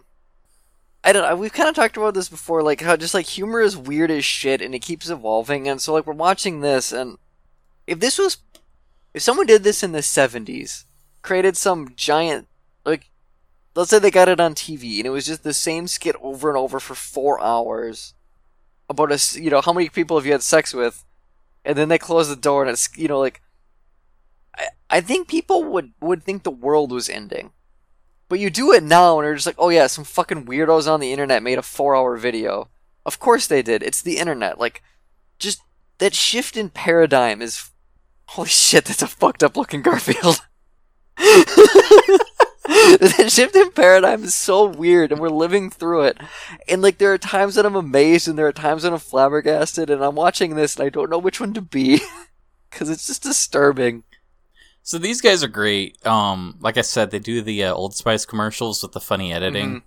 [1.03, 1.35] I don't know.
[1.35, 4.25] We've kind of talked about this before, like how just like humor is weird as
[4.25, 5.67] shit and it keeps evolving.
[5.67, 7.17] And so, like, we're watching this, and
[7.85, 8.37] if this was.
[9.13, 10.85] If someone did this in the 70s,
[11.21, 12.47] created some giant.
[12.85, 13.09] Like,
[13.75, 16.49] let's say they got it on TV and it was just the same skit over
[16.49, 18.13] and over for four hours
[18.89, 19.39] about a.
[19.41, 21.03] You know, how many people have you had sex with?
[21.65, 23.41] And then they close the door and it's, you know, like.
[24.55, 27.51] I, I think people would, would think the world was ending.
[28.29, 30.99] But you do it now, and you're just like, oh yeah, some fucking weirdos on
[30.99, 32.69] the internet made a four hour video.
[33.05, 33.83] Of course they did.
[33.83, 34.59] It's the internet.
[34.59, 34.81] Like,
[35.37, 35.61] just
[35.99, 37.69] that shift in paradigm is.
[38.33, 40.41] Holy shit, that's a fucked up looking Garfield.
[41.17, 46.17] that shift in paradigm is so weird, and we're living through it.
[46.67, 49.89] And like, there are times that I'm amazed, and there are times that I'm flabbergasted,
[49.89, 52.01] and I'm watching this, and I don't know which one to be.
[52.69, 54.01] Because it's just disturbing.
[54.81, 58.25] so these guys are great um like i said they do the uh, old spice
[58.25, 59.83] commercials with the funny editing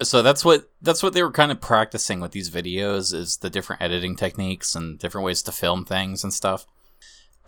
[0.00, 3.50] so that's what that's what they were kind of practicing with these videos is the
[3.50, 6.64] different editing techniques and different ways to film things and stuff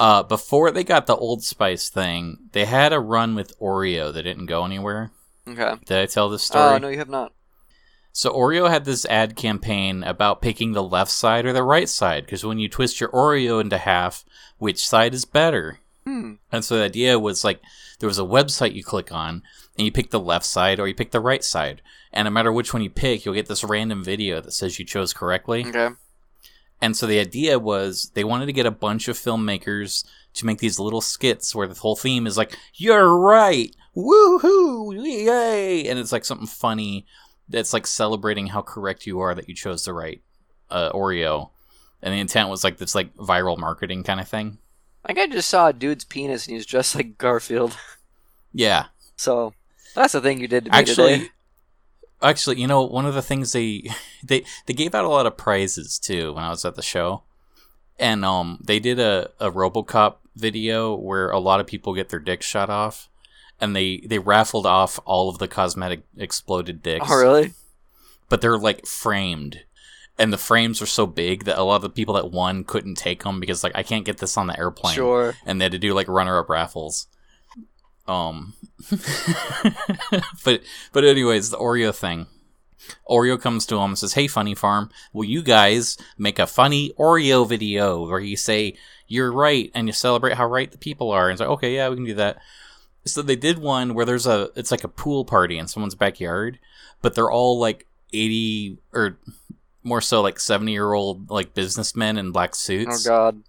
[0.01, 4.23] uh, before they got the old spice thing they had a run with oreo that
[4.25, 5.13] didn't go anywhere
[5.47, 5.75] Okay.
[5.85, 7.33] did i tell this story Oh, no, you have not.
[8.13, 12.25] so oreo had this ad campaign about picking the left side or the right side
[12.25, 14.25] because when you twist your oreo into half
[14.59, 16.35] which side is better Hmm.
[16.51, 17.61] and so the idea was like
[17.99, 19.43] there was a website you click on
[19.77, 21.83] and you pick the left side or you pick the right side.
[22.11, 24.87] And no matter which one you pick, you'll get this random video that says you
[24.87, 25.65] chose correctly.
[25.67, 25.91] Okay.
[26.81, 30.05] And so the idea was they wanted to get a bunch of filmmakers
[30.35, 33.75] to make these little skits where the whole theme is like, You're right!
[33.97, 34.95] Woohoo!
[35.05, 35.89] Yay!
[35.89, 37.07] And it's like something funny
[37.49, 40.23] that's like celebrating how correct you are that you chose the right
[40.71, 41.51] uh, Oreo.
[42.03, 44.59] And the intent was like this like viral marketing kind of thing.
[45.05, 47.77] I think I just saw a dude's penis and he was dressed like Garfield.
[48.53, 48.87] Yeah.
[49.17, 49.55] So
[49.95, 51.31] that's the thing you did to me actually today.
[52.23, 53.85] Actually you know one of the things they
[54.25, 57.23] they they gave out a lot of prizes too when i was at the show
[57.99, 62.21] and um they did a, a robocop video where a lot of people get their
[62.21, 63.09] dicks shot off
[63.61, 67.53] and they they raffled off all of the cosmetic exploded dicks Oh, really?
[68.29, 69.65] but they're like framed
[70.19, 72.97] and the frames are so big that a lot of the people that won couldn't
[72.97, 75.35] take them because like i can't get this on the airplane Sure.
[75.47, 77.07] and they had to do like runner up raffles.
[78.11, 78.55] Um,
[80.45, 82.27] but but anyways, the Oreo thing.
[83.09, 86.93] Oreo comes to him and says, "Hey, Funny Farm, will you guys make a funny
[86.99, 88.75] Oreo video where you say
[89.07, 91.89] you're right and you celebrate how right the people are?" And it's like, "Okay, yeah,
[91.89, 92.39] we can do that."
[93.05, 96.59] So they did one where there's a it's like a pool party in someone's backyard,
[97.03, 99.19] but they're all like eighty or
[99.85, 103.07] more so like seventy year old like businessmen in black suits.
[103.07, 103.43] Oh God.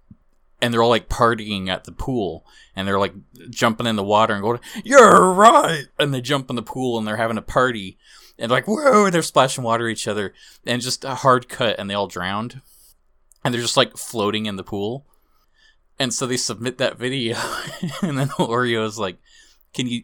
[0.62, 2.46] And they're all like partying at the pool
[2.76, 3.14] and they're like
[3.50, 7.08] jumping in the water and going you're right and they jump in the pool and
[7.08, 7.98] they're having a party
[8.38, 10.34] and like whoa and they're splashing water at each other
[10.66, 12.62] and just a hard cut and they all drowned
[13.44, 15.06] and they're just like floating in the pool
[16.00, 17.36] and so they submit that video
[18.02, 19.18] and then oreo is like
[19.74, 20.04] can you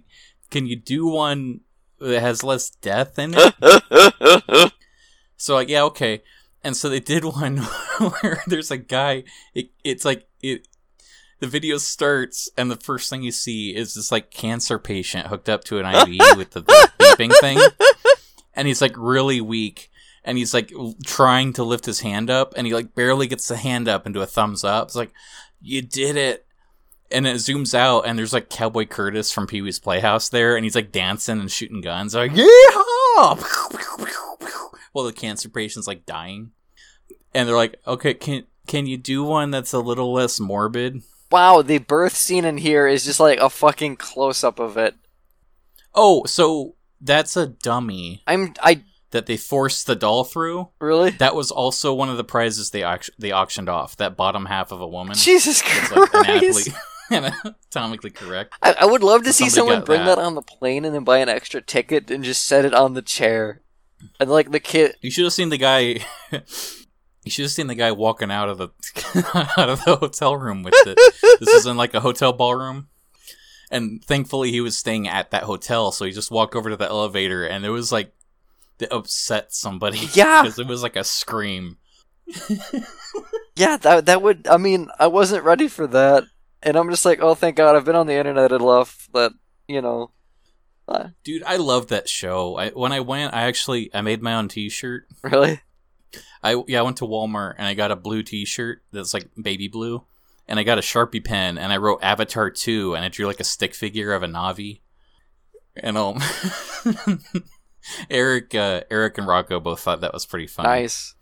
[0.50, 1.62] can you do one
[2.00, 4.74] that has less death in it
[5.38, 6.24] so like, yeah, okay.
[6.64, 7.58] And so they did one
[8.22, 9.24] where there's a guy.
[9.54, 10.68] It, it's like it.
[11.40, 15.50] The video starts, and the first thing you see is this like cancer patient hooked
[15.50, 17.60] up to an IV with the, the beeping thing,
[18.56, 19.92] and he's like really weak,
[20.24, 20.72] and he's like
[21.06, 24.22] trying to lift his hand up, and he like barely gets the hand up into
[24.22, 24.88] a thumbs up.
[24.88, 25.12] It's like,
[25.62, 26.46] you did it.
[27.10, 30.66] And it zooms out, and there's like Cowboy Curtis from Pee Wee's Playhouse there, and
[30.66, 32.14] he's like dancing and shooting guns.
[32.14, 33.42] Like, yeehaw!
[34.92, 36.52] While the cancer patient's like dying,
[37.34, 41.02] and they're like, "Okay, can can you do one that's a little less morbid?"
[41.32, 44.96] wow, the birth scene in here is just like a fucking close up of it.
[45.94, 50.70] Oh, so that's a dummy I'm I that they forced the doll through.
[50.80, 53.98] really That was also one of the prizes they auct- they auctioned off.
[53.98, 55.16] That bottom half of a woman.
[55.16, 56.70] Jesus It's like Christ.
[57.12, 58.54] anatomically, anatomically correct.
[58.62, 60.16] I, I would love to see someone bring that.
[60.18, 62.94] that on the plane and then buy an extra ticket and just set it on
[62.94, 63.62] the chair.
[64.20, 66.06] And like the kid You should have seen the guy.
[67.28, 68.70] you should have seen the guy walking out of the
[69.58, 70.98] out of the hotel room with it.
[71.40, 72.88] This is in like a hotel ballroom,
[73.70, 76.88] and thankfully he was staying at that hotel, so he just walked over to the
[76.88, 78.14] elevator, and it was like
[78.80, 80.00] it upset somebody.
[80.14, 80.44] Yeah.
[80.44, 81.78] because it was like a scream.
[83.56, 84.48] Yeah, that that would.
[84.48, 86.26] I mean, I wasn't ready for that,
[86.62, 89.32] and I'm just like, oh, thank God, I've been on the internet enough that
[89.68, 90.12] you know,
[91.24, 92.56] Dude, I love that show.
[92.56, 95.08] I, when I went, I actually I made my own T-shirt.
[95.22, 95.60] Really?
[96.44, 99.68] I yeah, I went to Walmart and I got a blue T-shirt that's like baby
[99.68, 100.04] blue,
[100.48, 103.40] and I got a Sharpie pen and I wrote Avatar two and I drew like
[103.40, 104.80] a stick figure of a Navi,
[105.76, 106.20] and um,
[108.10, 110.68] Eric, uh, Eric and Rocco both thought that was pretty funny.
[110.68, 111.16] Nice.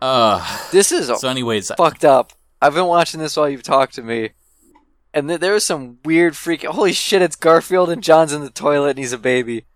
[0.00, 2.32] Uh, This is so anyways, fucked up.
[2.60, 4.30] I've been watching this while you've talked to me,
[5.14, 6.70] and th- there was some weird freaking.
[6.70, 7.22] Holy shit!
[7.22, 9.66] It's Garfield and John's in the toilet and he's a baby.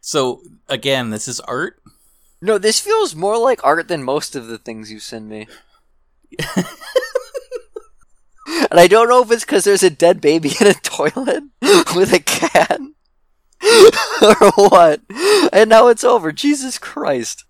[0.00, 1.80] so again, this is art.
[2.42, 5.46] No, this feels more like art than most of the things you send me.
[6.48, 6.66] and
[8.70, 11.44] I don't know if it's because there's a dead baby in a toilet
[11.94, 12.80] with a cat
[14.22, 15.00] or what.
[15.52, 16.32] And now it's over.
[16.32, 17.44] Jesus Christ.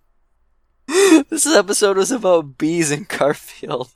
[0.88, 3.90] This episode was about bees and Garfield.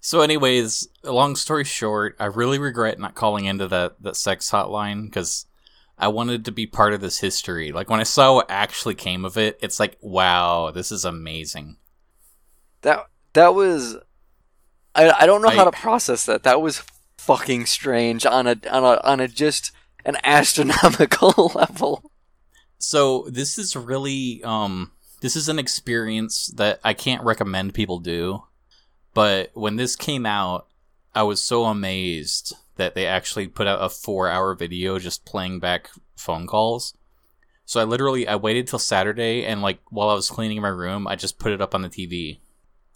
[0.00, 5.04] So, anyways, long story short, I really regret not calling into that that sex hotline
[5.04, 5.46] because
[6.00, 7.72] I wanted to be part of this history.
[7.72, 11.76] Like when I saw what actually came of it, it's like, wow, this is amazing.
[12.82, 13.98] That that was
[14.94, 16.42] I I don't know how to process that.
[16.44, 16.82] That was
[17.18, 19.72] fucking strange on a on a on a just
[20.06, 22.10] an astronomical level.
[22.78, 28.44] So this is really um this is an experience that I can't recommend people do.
[29.12, 30.68] But when this came out,
[31.14, 35.90] I was so amazed that they actually put out a 4-hour video just playing back
[36.16, 36.94] phone calls.
[37.66, 41.06] So I literally I waited till Saturday and like while I was cleaning my room,
[41.06, 42.40] I just put it up on the TV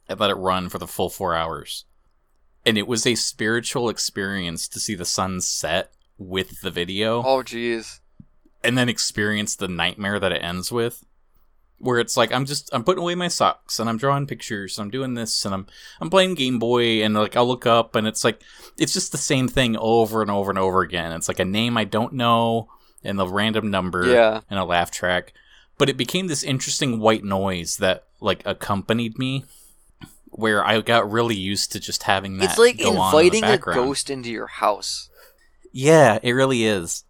[0.08, 1.84] and let it run for the full 4 hours.
[2.64, 7.42] And it was a spiritual experience to see the sun set with the video Oh
[7.42, 8.00] jeez.
[8.62, 11.04] and then experience the nightmare that it ends with
[11.84, 14.84] where it's like i'm just i'm putting away my socks and i'm drawing pictures and
[14.86, 15.66] i'm doing this and i'm
[16.00, 18.40] i'm playing game boy and like i'll look up and it's like
[18.78, 21.76] it's just the same thing over and over and over again it's like a name
[21.76, 22.68] i don't know
[23.02, 24.40] and the random number Yeah.
[24.48, 25.32] and a laugh track
[25.78, 29.44] but it became this interesting white noise that like accompanied me
[30.30, 33.58] where i got really used to just having that It's like on in inviting a
[33.58, 35.10] ghost into your house.
[35.70, 37.04] yeah it really is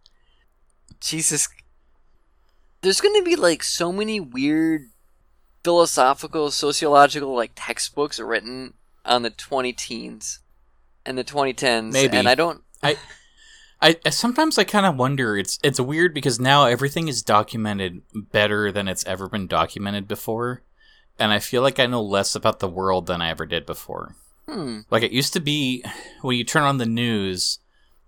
[1.01, 1.49] Jesus.
[2.85, 4.91] There's going to be like so many weird
[5.65, 8.75] philosophical, sociological like textbooks written
[9.05, 10.41] on the 20 teens
[11.07, 12.17] and the 2010s Maybe.
[12.17, 12.97] and I don't I,
[13.81, 15.37] I sometimes I kind of wonder.
[15.37, 20.63] It's it's weird because now everything is documented better than it's ever been documented before,
[21.19, 24.15] and I feel like I know less about the world than I ever did before.
[24.49, 25.85] hmm Like it used to be
[26.21, 27.59] when you turn on the news,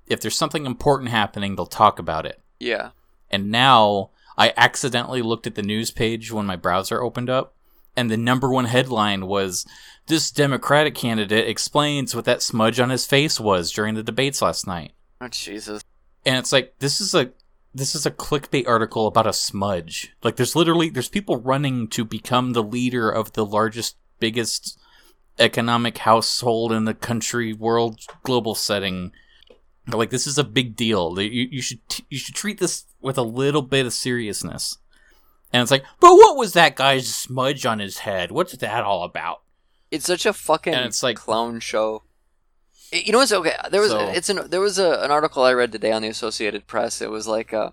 [0.07, 2.41] if there's something important happening, they'll talk about it.
[2.61, 2.91] yeah.
[3.31, 7.55] And now I accidentally looked at the news page when my browser opened up,
[7.97, 9.65] and the number one headline was
[10.07, 14.67] this Democratic candidate explains what that smudge on his face was during the debates last
[14.67, 15.83] night Oh Jesus.
[16.27, 17.31] and it's like this is a
[17.75, 22.05] this is a clickbait article about a smudge like there's literally there's people running to
[22.05, 24.79] become the leader of the largest biggest
[25.39, 29.13] economic household in the country world global setting
[29.89, 33.17] like this is a big deal you, you should t- you should treat this with
[33.19, 34.79] a little bit of seriousness
[35.53, 39.05] and it's like but what was that guy's smudge on his head what's that all
[39.05, 39.43] about
[39.91, 42.03] It's such a fucking And it's like- clown show.
[42.93, 43.55] You know what's okay?
[43.71, 46.09] There was So- it's an there was a, an article I read today on the
[46.09, 47.01] Associated Press.
[47.01, 47.71] It was like uh,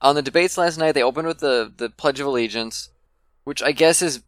[0.00, 0.92] on the debates last night.
[0.92, 2.90] They opened with the the Pledge of Allegiance,
[3.44, 4.22] which I guess is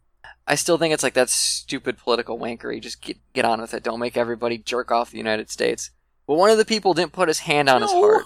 [0.47, 2.79] I still think it's like that's stupid political wankery.
[2.81, 3.83] Just get get on with it.
[3.83, 5.89] Don't make everybody jerk off the United States.
[6.27, 8.23] But one of the people didn't put his hand on his heart,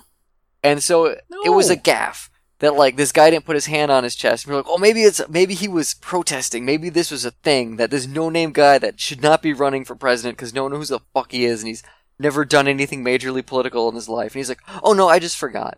[0.63, 1.81] and so it, it was a No.
[1.81, 2.29] gaffe
[2.59, 4.45] that like this guy didn't put his hand on his chest.
[4.45, 6.65] And we're like, oh, maybe it's maybe he was protesting.
[6.65, 9.83] Maybe this was a thing that this no name guy that should not be running
[9.85, 11.83] for president because no one knows who the fuck he is, and he's
[12.17, 14.33] never done anything majorly political in his life.
[14.33, 15.77] And he's like, oh no, I just forgot.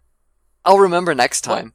[0.66, 1.56] I'll remember next What?
[1.56, 1.74] time.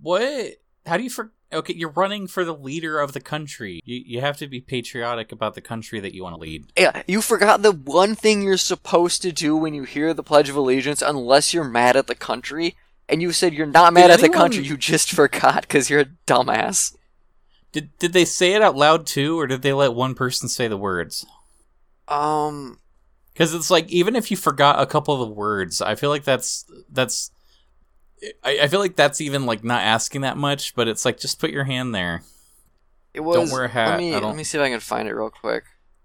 [0.00, 0.52] What?
[0.86, 1.32] How do you for?
[1.52, 3.80] Okay, you're running for the leader of the country.
[3.84, 6.72] You you have to be patriotic about the country that you want to lead.
[6.76, 10.48] Yeah, you forgot the one thing you're supposed to do when you hear the Pledge
[10.48, 12.76] of Allegiance, unless you're mad at the country.
[13.08, 16.00] And you said you're not mad Did at the country, you just forgot because you're
[16.00, 16.96] a dumbass.
[17.72, 20.68] Did did they say it out loud too, or did they let one person say
[20.68, 21.26] the words?
[22.08, 22.78] Um,
[23.32, 26.24] Because it's like even if you forgot a couple of the words, I feel like
[26.24, 27.31] that's that's.
[28.44, 31.40] I, I feel like that's even like not asking that much, but it's like just
[31.40, 32.22] put your hand there.
[33.14, 33.36] it was.
[33.36, 35.30] Don't wear a hat, Let me let me see if I can find it real
[35.30, 35.64] quick.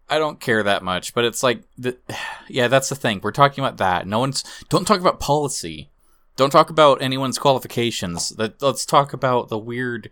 [0.09, 1.97] I don't care that much, but it's like, the,
[2.47, 3.19] yeah, that's the thing.
[3.21, 4.07] We're talking about that.
[4.07, 5.89] No one's don't talk about policy.
[6.37, 8.33] Don't talk about anyone's qualifications.
[8.37, 10.09] Let, let's talk about the weird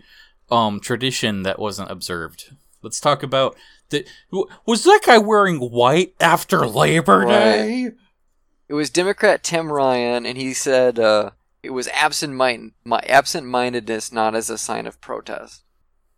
[0.51, 2.55] um tradition that wasn't observed.
[2.81, 3.55] Let's talk about
[3.89, 4.05] the
[4.65, 7.31] was that guy wearing white after Labor Right.
[7.31, 7.91] Day?
[8.67, 11.31] It was Democrat Tim Ryan, and he said uh,
[11.65, 15.63] it was absent mind my absent mindedness not as a sign of protest.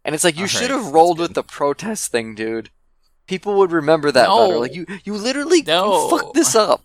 [0.05, 2.69] And it's like you All should right, have rolled with the protest thing, dude.
[3.27, 4.47] People would remember that No.
[4.47, 4.59] better.
[4.59, 6.09] Like you, you literally No.
[6.09, 6.83] you fucked this up.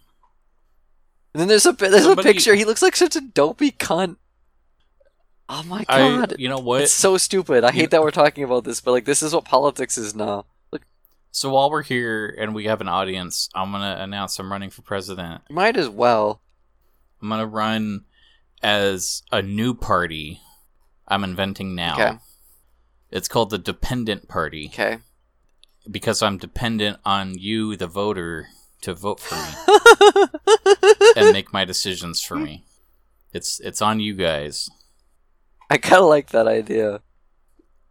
[1.35, 2.55] And then there's a there's Somebody- a picture.
[2.55, 4.17] He looks like such a dopey cunt.
[5.49, 6.83] Oh my I, god, you know what?
[6.83, 7.63] it's so stupid.
[7.65, 10.15] I You- hate that we're talking about this, but like this is what politics is
[10.15, 10.47] now.
[11.35, 14.83] So while we're here and we have an audience, I'm gonna announce I'm running for
[14.83, 15.41] president.
[15.49, 16.43] Might as well.
[17.23, 18.05] I'm gonna run
[18.63, 20.41] as a new party.
[21.09, 21.95] I'm inventing now.
[21.95, 22.19] Okay.
[23.11, 24.99] It's called the Dependent Party Okay.
[25.91, 28.49] because I'm dependent on you, the voter,
[28.83, 30.27] to vote for me
[31.17, 32.65] and make my decisions for me.
[33.33, 34.69] It's it's on you guys.
[35.71, 37.01] I kind of like that idea.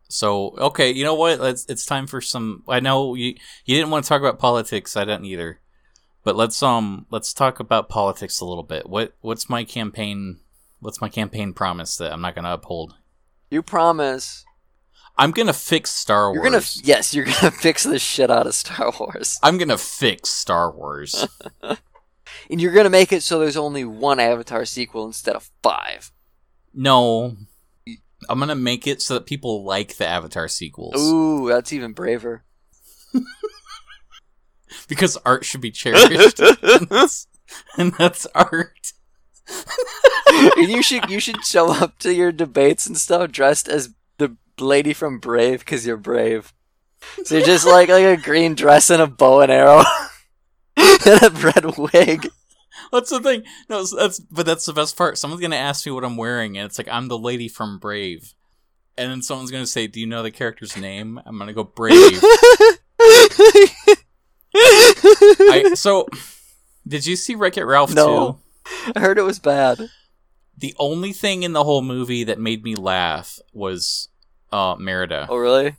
[0.10, 1.40] So okay, you know what?
[1.40, 1.66] Let's.
[1.68, 2.64] It's time for some.
[2.68, 4.98] I know you you didn't want to talk about politics.
[4.98, 5.60] I didn't either.
[6.24, 8.90] But let's um let's talk about politics a little bit.
[8.90, 10.40] What what's my campaign?
[10.82, 12.96] What's my campaign promise that I'm not going to uphold?
[13.50, 14.46] You promise
[15.18, 16.36] I'm gonna fix Star Wars.
[16.36, 20.30] you're gonna yes, you're gonna fix the shit out of Star Wars, I'm gonna fix
[20.30, 21.28] Star Wars.
[22.50, 26.12] and you're gonna make it so there's only one Avatar sequel instead of five.
[26.74, 27.36] no,
[28.30, 32.44] I'm gonna make it so that people like the Avatar sequels Ooh, that's even braver.
[34.88, 37.28] because art should be cherished, and, that's,
[37.78, 38.94] and that's art.
[40.70, 44.94] You should you should show up to your debates and stuff dressed as the lady
[44.94, 46.54] from Brave because you're brave.
[47.24, 49.84] So you're just like like a green dress and a bow and arrow
[50.78, 52.30] and a red wig.
[52.92, 53.44] That's the thing.
[53.70, 55.18] No, that's but that's the best part.
[55.18, 58.34] Someone's gonna ask me what I'm wearing, and it's like I'm the lady from Brave,
[58.98, 62.22] and then someone's gonna say, "Do you know the character's name?" I'm gonna go Brave.
[64.54, 66.08] I, so,
[66.88, 68.40] did you see Wreck It Ralph No.
[68.86, 68.92] 2?
[68.96, 69.90] I heard it was bad.
[70.62, 74.10] The only thing in the whole movie that made me laugh was
[74.52, 75.28] uh, Merida.
[75.30, 75.76] Oh really?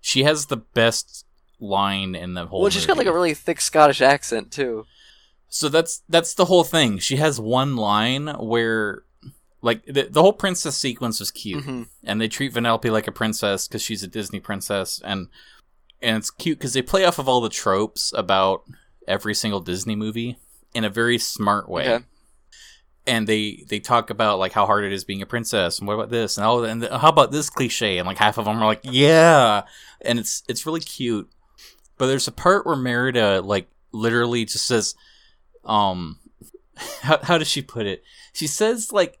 [0.00, 1.24] She has the best
[1.58, 2.60] line in the whole.
[2.62, 4.86] Well, she's got like a really thick Scottish accent too.
[5.48, 6.98] So that's that's the whole thing.
[6.98, 9.02] She has one line where,
[9.62, 13.12] like, the, the whole princess sequence was cute, hmm and they treat Vanellope like a
[13.12, 15.28] princess because she's a Disney princess, and
[16.00, 18.62] and it's cute because they play off of all the tropes about
[19.08, 20.38] every single Disney movie
[20.74, 21.88] in a very smart way.
[21.88, 22.04] Okay.
[23.06, 25.94] And they they talk about like how hard it is being a princess, and what
[25.94, 28.60] about this, and oh, and th- how about this cliche, and like half of them
[28.60, 29.62] are like, yeah,
[30.00, 31.30] and it's it's really cute.
[31.98, 34.96] But there's a part where Merida like literally just says,
[35.64, 36.18] um,
[37.02, 38.02] how how does she put it?
[38.32, 39.20] She says like,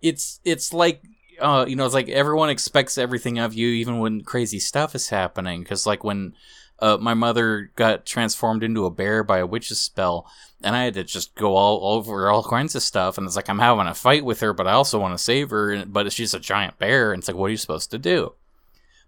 [0.00, 1.02] it's it's like
[1.40, 5.08] uh you know it's like everyone expects everything of you even when crazy stuff is
[5.08, 6.34] happening because like when
[6.82, 10.26] uh, my mother got transformed into a bear by a witch's spell,
[10.62, 13.16] and I had to just go all over all kinds of stuff.
[13.16, 15.50] And it's like I'm having a fight with her, but I also want to save
[15.50, 15.84] her.
[15.86, 18.34] But she's a giant bear, and it's like, what are you supposed to do?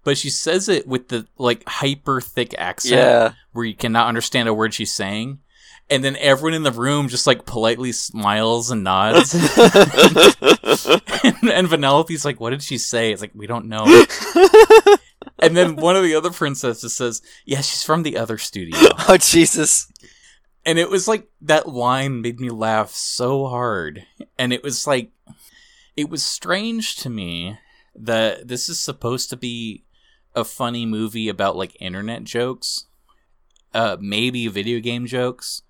[0.04, 3.32] But she says it with the like hyper thick accent, Yeah.
[3.52, 5.40] where you cannot understand a word she's saying.
[5.90, 9.34] And then everyone in the room just like politely smiles and nods.
[11.24, 13.84] and, and Vanellope's like, "What did she say?" It's like we don't know.
[15.38, 18.78] and then one of the other princesses says, "Yeah, she's from the other studio."
[19.08, 19.90] oh Jesus.
[20.66, 24.06] and it was like that line made me laugh so hard
[24.38, 25.10] and it was like
[25.96, 27.58] it was strange to me
[27.94, 29.84] that this is supposed to be
[30.34, 32.86] a funny movie about like internet jokes
[33.72, 35.62] uh maybe video game jokes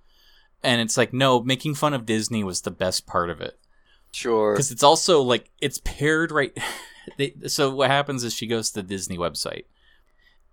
[0.65, 3.59] and it's like no making fun of disney was the best part of it
[4.12, 4.53] Sure.
[4.55, 6.57] because it's also like it's paired right
[7.19, 9.65] they, so what happens is she goes to the disney website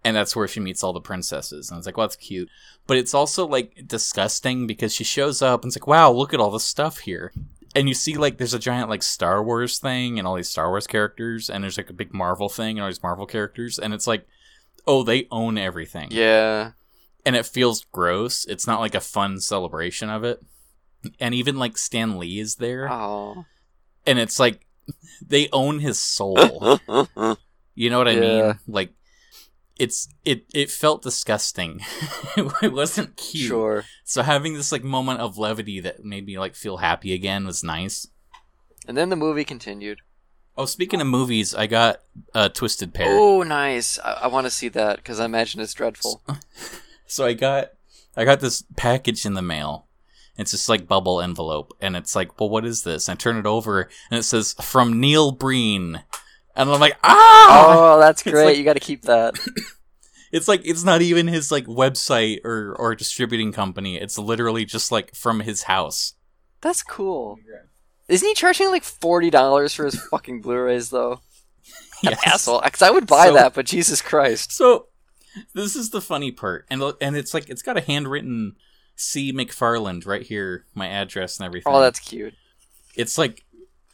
[0.03, 2.49] and that's where she meets all the princesses and it's like well that's cute
[2.87, 6.39] but it's also like disgusting because she shows up and it's like wow look at
[6.39, 7.31] all the stuff here
[7.75, 10.69] and you see like there's a giant like star wars thing and all these star
[10.69, 13.93] wars characters and there's like a big marvel thing and all these marvel characters and
[13.93, 14.27] it's like
[14.87, 16.71] oh they own everything Yeah.
[17.25, 20.41] And it feels gross it's not like a fun celebration of it
[21.19, 23.45] and even like stan lee is there Oh.
[24.05, 24.65] and it's like
[25.25, 26.79] they own his soul.
[27.75, 28.19] you know what I Yeah.
[28.19, 28.59] mean?
[28.67, 28.93] Like
[29.79, 31.81] it's it it felt disgusting.
[32.61, 33.47] it wasn't cute.
[33.47, 33.85] Sure.
[34.03, 37.63] So having this like moment of levity that made me like feel happy again was
[37.63, 38.07] nice.
[38.87, 39.99] And then the movie continued.
[40.57, 42.01] Oh, speaking of movies, I got
[42.33, 43.07] a Twisted Pair.
[43.09, 43.97] Oh, nice.
[43.99, 46.21] I, I want to see that because I imagine it's dreadful.
[47.11, 47.71] So I got
[48.15, 49.87] I got this package in the mail.
[50.37, 53.09] It's just like bubble envelope, and it's like, well, what is this?
[53.09, 56.03] I turn it over, and it says from Neil Breen,
[56.55, 57.95] and I'm like, ah!
[57.95, 58.45] Oh, that's great.
[58.45, 59.37] like- you got to keep that.
[60.33, 63.97] It's like it's not even his like website or or distributing company.
[63.99, 66.13] It's literally just like from his house.
[66.61, 67.37] That's cool.
[68.07, 71.19] Isn't he charging like forty dollars for his fucking Blu-rays though?
[72.01, 72.17] Yes.
[72.25, 72.61] Asshole.
[72.63, 74.53] Because I would buy So- that, but Jesus Christ.
[74.53, 74.87] So
[75.53, 78.55] this is the funny part, and and it's like it's got a handwritten
[78.95, 81.73] C McFarland right here, my address and everything.
[81.73, 82.33] Oh, that's cute.
[82.95, 83.45] it's like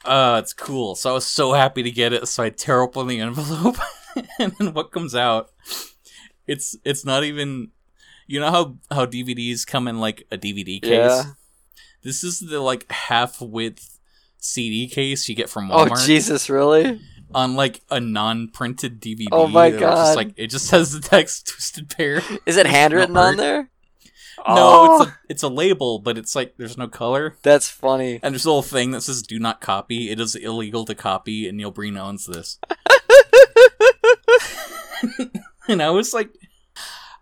[0.06, 3.08] uh it's cool so i was so happy to get it so i tear open
[3.08, 3.76] the envelope
[4.40, 5.50] and then what comes out
[6.46, 7.70] it's it's not even
[8.28, 11.24] you know how how dvds come in like a dvd case Yeah.
[12.04, 14.00] this is the like half width
[14.38, 15.90] cd case you get from Walmart.
[15.92, 17.02] Oh Jesus, really?
[17.34, 20.16] On like a non-printed dvd Oh my It'll just, God.
[20.16, 23.70] like it just has the text twisted pair Is it handwritten Not on there?
[24.48, 25.16] no Oh, it's a oh.
[25.30, 28.20] it's a label but it's like there's no color that's funny.
[28.24, 31.48] And there's a little thing that says "Do not copy." It is illegal to copy,
[31.48, 32.60] and Neil Breen owns this.
[35.68, 36.30] and I was like,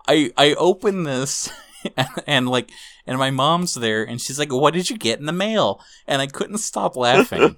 [0.07, 1.49] I I open this,
[1.97, 2.69] and, and like,
[3.07, 6.21] and my mom's there, and she's like, "What did you get in the mail?" And
[6.21, 7.55] I couldn't stop laughing.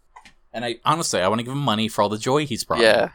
[0.55, 2.81] And I honestly I want to give him money for all the joy he's brought.
[2.81, 3.11] Yeah.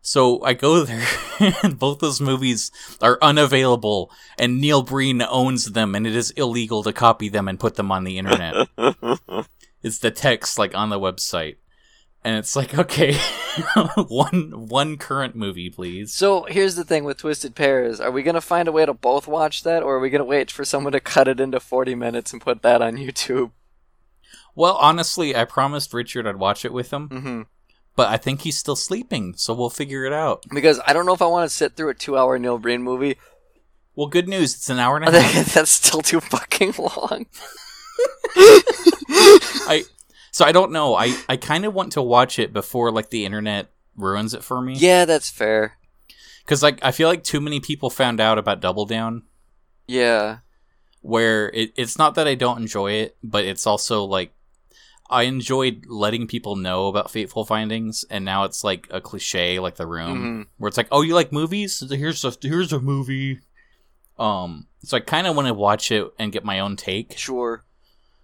[0.00, 1.06] So I go there,
[1.62, 2.70] and both those movies
[3.02, 7.60] are unavailable, and Neil Breen owns them, and it is illegal to copy them and
[7.60, 8.68] put them on the internet.
[9.82, 11.56] it's the text like on the website,
[12.24, 13.14] and it's like, okay,
[14.08, 16.14] one one current movie, please.
[16.14, 18.00] So here's the thing with Twisted Pairs.
[18.00, 20.50] Are we gonna find a way to both watch that, or are we gonna wait
[20.50, 23.50] for someone to cut it into 40 minutes and put that on YouTube?
[24.58, 27.42] Well, honestly, I promised Richard I'd watch it with him, hmm
[27.94, 30.44] but I think he's still sleeping, so we'll figure it out.
[30.54, 33.18] Because I don't know if I want to sit through a two-hour Neil Breen movie.
[33.96, 35.54] Well, good news, it's an hour and a half.
[35.54, 37.26] that's still too fucking long.
[38.36, 39.84] I
[40.30, 40.94] so I don't know.
[40.94, 44.60] I I kind of want to watch it before like the internet ruins it for
[44.60, 44.74] me.
[44.74, 45.78] Yeah, that's fair.
[46.44, 49.22] Because like I feel like too many people found out about Double Down,
[49.86, 50.38] Yeah.
[51.00, 54.32] where it, it's not that I don't enjoy it, but it's also like
[55.10, 59.76] I enjoyed letting people know about Fateful Findings, and now it's like a cliche, like
[59.76, 60.46] The Room, Mhm.
[60.58, 61.82] where it's like, oh, you like movies?
[61.90, 63.40] Here's a here's a movie.
[64.18, 67.16] Um, so I kind of want to watch it and get my own take.
[67.16, 67.64] Sure.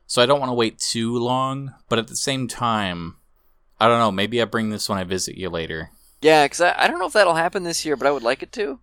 [0.06, 3.16] So I don't want to wait too long, but at the same time,
[3.80, 4.10] I don't know.
[4.12, 5.90] Maybe I bring this when I visit you later.
[6.20, 8.42] Yeah, because I, I don't know if that'll happen this year, but I would like
[8.42, 8.80] it to.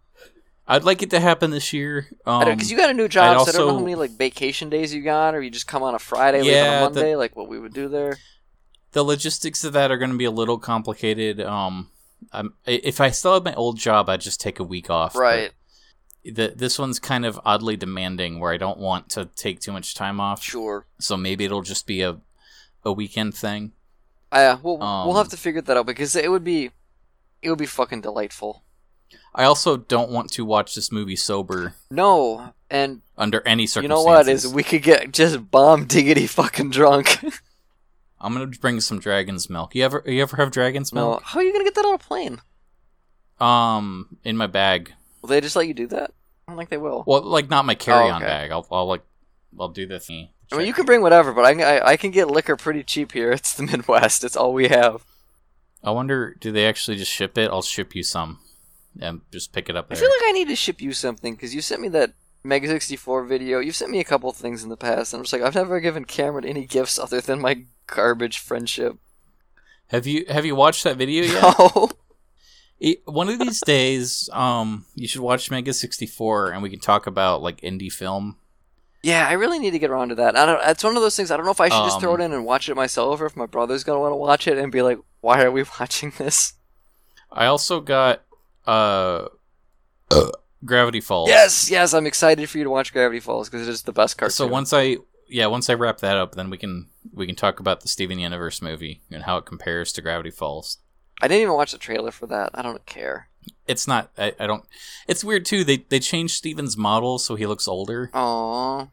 [0.68, 2.08] I'd like it to happen this year.
[2.26, 4.70] Um, Because you got a new job, so I don't know how many like vacation
[4.70, 7.00] days you got, or you just come on a Friday, leave Yeah, on a the-
[7.02, 8.18] Monday, like what we would do there.
[8.94, 11.40] the logistics of that are going to be a little complicated.
[11.42, 11.90] Um,
[12.32, 15.16] I'm, if I still had my old job, I'd just take a week off.
[15.16, 15.52] Right.
[16.24, 19.96] The, this one's kind of oddly demanding, where I don't want to take too much
[19.96, 20.44] time off.
[20.44, 20.86] Sure.
[21.00, 22.18] So maybe it'll just be a
[22.84, 23.72] a weekend thing.
[24.32, 26.70] Uh, we'll we'll have Um, to figure that out because it would be
[27.42, 28.64] it would be fucking delightful.
[29.34, 33.84] I also don't want to watch this movie sober No, and under any circumstances.
[33.84, 37.24] you know what is we could get just bomb diggity fucking drunk.
[38.20, 39.74] I'm gonna bring some dragon's milk.
[39.74, 41.24] You ever you ever have dragon's no, milk?
[41.24, 42.42] how are you gonna get that on a plane?
[43.40, 44.94] Um, in my bag.
[45.22, 46.12] Will they just let you do that?
[46.48, 47.04] I don't think they will.
[47.08, 48.32] Well, like not my carry-on okay.
[48.32, 48.52] bag.
[48.52, 49.02] I'll I'll like
[49.60, 50.30] I'll do the thing.
[50.52, 53.14] I mean, you can bring whatever, but I, I I can get liquor pretty cheap
[53.14, 53.32] here.
[53.42, 54.24] It's the Midwest.
[54.24, 55.06] It's all we have.
[55.84, 57.50] I wonder, do they actually just ship it?
[57.50, 58.38] I'll ship you some,
[59.00, 61.56] and just pick it up I feel like I need to ship you something because
[61.56, 62.14] you sent me that
[62.44, 63.60] Mega 64 video.
[63.60, 65.80] You've sent me a couple things in the past, and I'm just like, I've never
[65.80, 68.98] given Cameron any gifts other than my garbage friendship.
[69.88, 71.56] have you have you watched that video yet?
[71.60, 71.90] No.
[72.80, 76.80] It- one of these days, um, you should watch Mega sixty four, and we can
[76.80, 78.38] talk about like indie film.
[79.04, 80.36] yeah, I really need to get around to that.
[80.36, 80.60] I don't.
[80.66, 81.30] It's one of those things.
[81.30, 83.22] I don't know if I should just throw Um, it in and watch it myself,
[83.22, 85.64] or if my brother's gonna want to watch it and be like, "Why are we
[85.80, 86.54] watching this?"
[87.32, 88.24] I also got
[88.66, 89.28] uh,
[90.64, 91.30] Gravity Falls.
[91.30, 94.18] Yes, yes, I'm excited for you to watch Gravity Falls because it is the best
[94.18, 94.34] cartoon.
[94.34, 94.98] So once I
[95.28, 98.20] yeah once I wrap that up, then we can we can talk about the Steven
[98.20, 100.78] Universe movie and how it compares to Gravity Falls.
[101.22, 102.52] I didn't even watch the trailer for that.
[102.54, 103.30] I don't care.
[103.68, 104.12] It's not.
[104.18, 104.66] I, I don't.
[105.08, 105.64] It's weird too.
[105.64, 108.90] They they changed Steven's model so he looks older, Aww.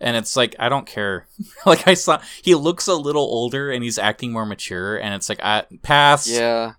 [0.00, 1.28] and it's like I don't care.
[1.66, 5.28] like I saw he looks a little older and he's acting more mature, and it's
[5.28, 6.28] like I pass.
[6.28, 6.72] Yeah.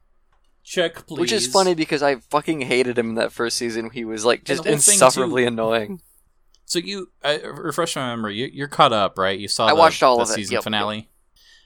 [0.65, 1.19] Check please.
[1.19, 3.91] Which is funny because I fucking hated him in that first season.
[3.91, 6.01] He was like just the whole thing, insufferably too- annoying.
[6.67, 8.37] So you uh, refresh my memory.
[8.37, 9.37] You, you're caught up, right?
[9.37, 9.67] You saw.
[9.67, 11.09] I the, watched all the of it, season yep, finale.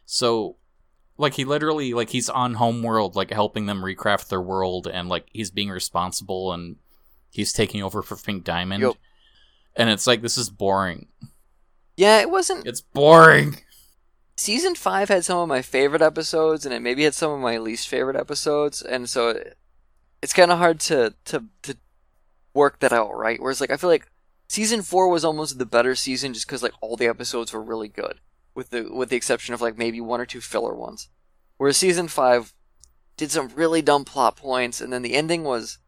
[0.05, 0.57] So,
[1.17, 5.27] like, he literally, like, he's on Homeworld, like, helping them recraft their world, and, like,
[5.31, 6.75] he's being responsible, and
[7.31, 8.81] he's taking over for Pink Diamond.
[8.81, 8.97] Yup.
[9.77, 11.07] And it's like, this is boring.
[11.95, 12.67] Yeah, it wasn't.
[12.67, 13.61] It's boring.
[14.39, 17.57] Season five had some of my favorite episodes, and it maybe had some of my
[17.57, 19.57] least favorite episodes, and so it,
[20.21, 21.75] it's kind of hard to to to
[22.53, 23.41] work that out, right?
[23.41, 24.09] Whereas, like, I feel like
[24.47, 27.89] season four was almost the better season, just because like all the episodes were really
[27.89, 28.21] good,
[28.55, 31.09] with the with the exception of like maybe one or two filler ones.
[31.57, 32.53] Whereas season five
[33.17, 35.79] did some really dumb plot points, and then the ending was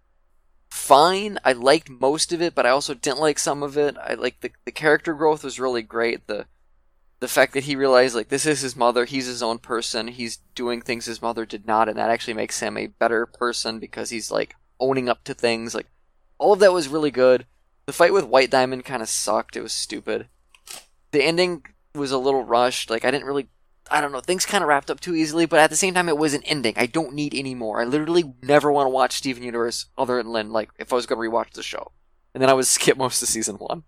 [0.69, 1.39] fine.
[1.45, 3.95] I liked most of it, but I also didn't like some of it.
[3.97, 6.27] I like the the character growth was really great.
[6.27, 6.47] The
[7.21, 10.39] the fact that he realized like this is his mother, he's his own person, he's
[10.55, 14.09] doing things his mother did not, and that actually makes him a better person because
[14.09, 15.73] he's like owning up to things.
[15.75, 15.87] Like
[16.39, 17.45] all of that was really good.
[17.85, 19.55] The fight with White Diamond kind of sucked.
[19.55, 20.27] It was stupid.
[21.11, 21.63] The ending
[21.93, 22.89] was a little rushed.
[22.89, 23.47] Like I didn't really
[23.91, 26.07] I don't know, things kind of wrapped up too easily, but at the same time,
[26.07, 26.73] it was an ending.
[26.77, 27.81] I don't need any more.
[27.81, 31.21] I literally never want to watch Steven Universe other than like, if I was going
[31.21, 31.91] to rewatch the show.
[32.33, 33.83] And then I would skip most of season one.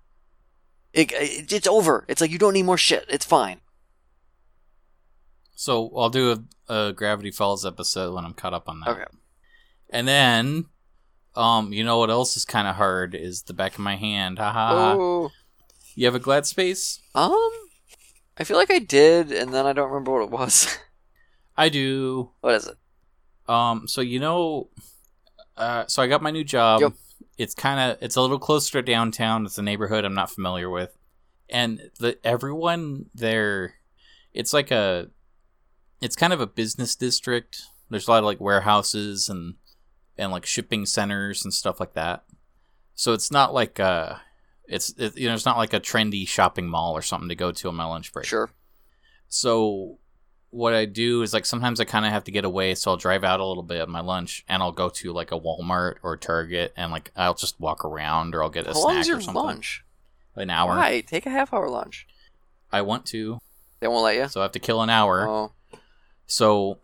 [0.93, 2.05] It, it, it's over.
[2.07, 3.05] It's like, you don't need more shit.
[3.09, 3.61] It's fine.
[5.55, 8.89] So, I'll do a, a Gravity Falls episode when I'm caught up on that.
[8.89, 9.05] Okay.
[9.89, 10.65] And then,
[11.35, 14.39] um, you know what else is kind of hard is the back of my hand.
[14.39, 14.67] Ha ha.
[14.69, 14.95] ha.
[14.97, 15.31] Oh.
[15.95, 17.01] You have a Glad Space?
[17.13, 17.49] Um,
[18.37, 20.77] I feel like I did, and then I don't remember what it was.
[21.57, 22.31] I do.
[22.41, 22.77] what is it?
[23.47, 24.69] Um, so you know,
[25.55, 26.81] uh, so I got my new job.
[26.81, 26.93] Yep.
[27.38, 29.45] It's kind of it's a little closer to downtown.
[29.45, 30.97] It's a neighborhood I'm not familiar with,
[31.49, 33.75] and the everyone there,
[34.34, 35.09] it's like a,
[36.01, 37.63] it's kind of a business district.
[37.89, 39.55] There's a lot of like warehouses and
[40.17, 42.23] and like shipping centers and stuff like that.
[42.95, 44.15] So it's not like uh
[44.67, 47.51] it's it, you know it's not like a trendy shopping mall or something to go
[47.51, 48.25] to on my lunch break.
[48.25, 48.49] Sure.
[49.27, 49.97] So
[50.53, 52.97] what I do is like sometimes I kind of have to get away, so I'll
[52.97, 55.95] drive out a little bit at my lunch, and I'll go to like a Walmart
[56.03, 58.97] or Target, and like I'll just walk around, or I'll get a How snack long
[58.99, 59.43] is or your something.
[59.43, 59.83] lunch?
[60.35, 60.69] An hour.
[60.75, 61.01] Why?
[61.01, 62.07] Take a half hour lunch.
[62.71, 63.39] I want to,
[63.79, 64.27] They won't let you?
[64.27, 65.27] so I have to kill an hour.
[65.27, 65.51] Oh.
[66.27, 66.79] So,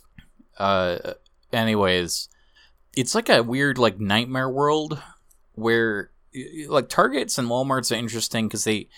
[0.58, 0.98] uh,
[1.52, 2.28] anyways,
[2.96, 5.00] it's like a weird like nightmare world
[5.54, 6.10] where
[6.68, 8.88] like Targets and WalMarts are interesting because they,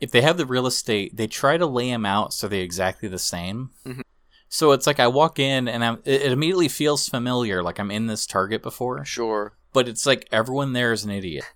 [0.00, 3.08] if they have the real estate, they try to lay them out so they're exactly
[3.08, 3.70] the same.
[3.86, 4.02] Mhm.
[4.48, 7.90] So it's like I walk in and I'm, it it immediately feels familiar, like I'm
[7.90, 9.04] in this Target before.
[9.04, 9.54] Sure.
[9.72, 11.44] But it's like everyone there is an idiot.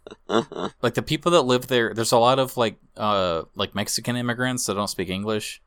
[0.82, 4.66] Like the people that live there, there's a lot of like uh like Mexican immigrants
[4.66, 5.62] that don't speak English.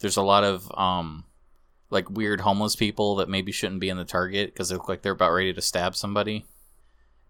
[0.00, 1.24] There's a lot of um
[1.90, 5.02] like weird homeless people that maybe shouldn't be in the target because they look like
[5.02, 6.44] they're about ready to stab somebody.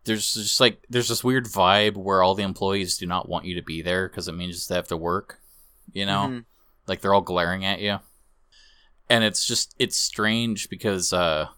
[0.04, 3.54] There's just like there's this weird vibe where all the employees do not want you
[3.54, 5.38] to be there because it means they have to work.
[5.92, 6.44] You know, Mhm.
[6.86, 7.98] like they're all glaring at you,
[9.08, 11.48] and it's just it's strange because uh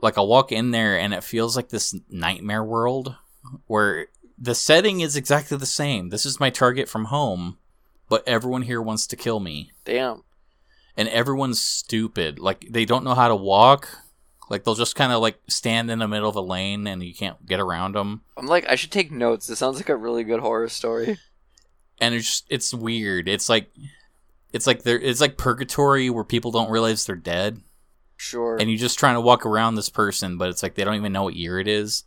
[0.00, 3.14] like I'll walk in there and it feels like this nightmare world
[3.66, 4.08] where
[4.38, 6.10] the setting is exactly the same.
[6.10, 7.56] This is my target from home,
[8.08, 9.72] but everyone here wants to kill me.
[9.84, 10.22] Damn.
[10.98, 12.38] And everyone's stupid.
[12.38, 13.88] Like they don't know how to walk.
[14.48, 17.14] Like they'll just kind of like stand in the middle of a lane and you
[17.14, 18.22] can't get around them.
[18.36, 19.46] I'm like, I should take notes.
[19.46, 21.18] This sounds like a really good horror story.
[22.00, 23.28] And it's just, it's weird.
[23.28, 23.70] It's like
[24.52, 27.60] it's like there it's like purgatory where people don't realize they're dead
[28.18, 28.56] Sure.
[28.56, 31.12] and you're just trying to walk around this person, but it's like they don't even
[31.12, 32.04] know what year it is.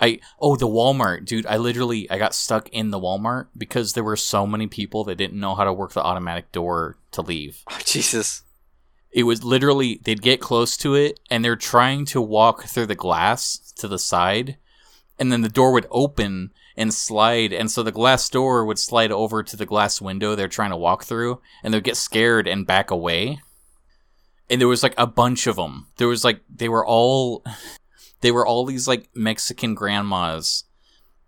[0.00, 1.46] I oh the Walmart, dude.
[1.46, 5.14] I literally I got stuck in the Walmart because there were so many people that
[5.14, 7.62] didn't know how to work the automatic door to leave.
[7.70, 8.42] oh, Jesus.
[9.14, 12.96] It was literally they'd get close to it and they're trying to walk through the
[12.96, 14.58] glass to the side,
[15.20, 19.12] and then the door would open and slide, and so the glass door would slide
[19.12, 22.66] over to the glass window they're trying to walk through, and they'd get scared and
[22.66, 23.40] back away.
[24.50, 25.86] And there was like a bunch of them.
[25.96, 27.44] There was like they were all
[28.20, 30.64] they were all these like Mexican grandmas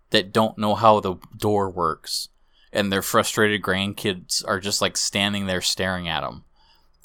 [0.09, 2.27] that don't know how the door works,
[2.73, 6.43] and their frustrated grandkids are just like standing there staring at them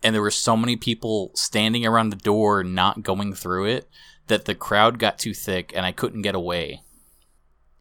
[0.03, 3.89] and there were so many people standing around the door not going through it
[4.29, 6.83] that the crowd got too thick and I couldn't get away.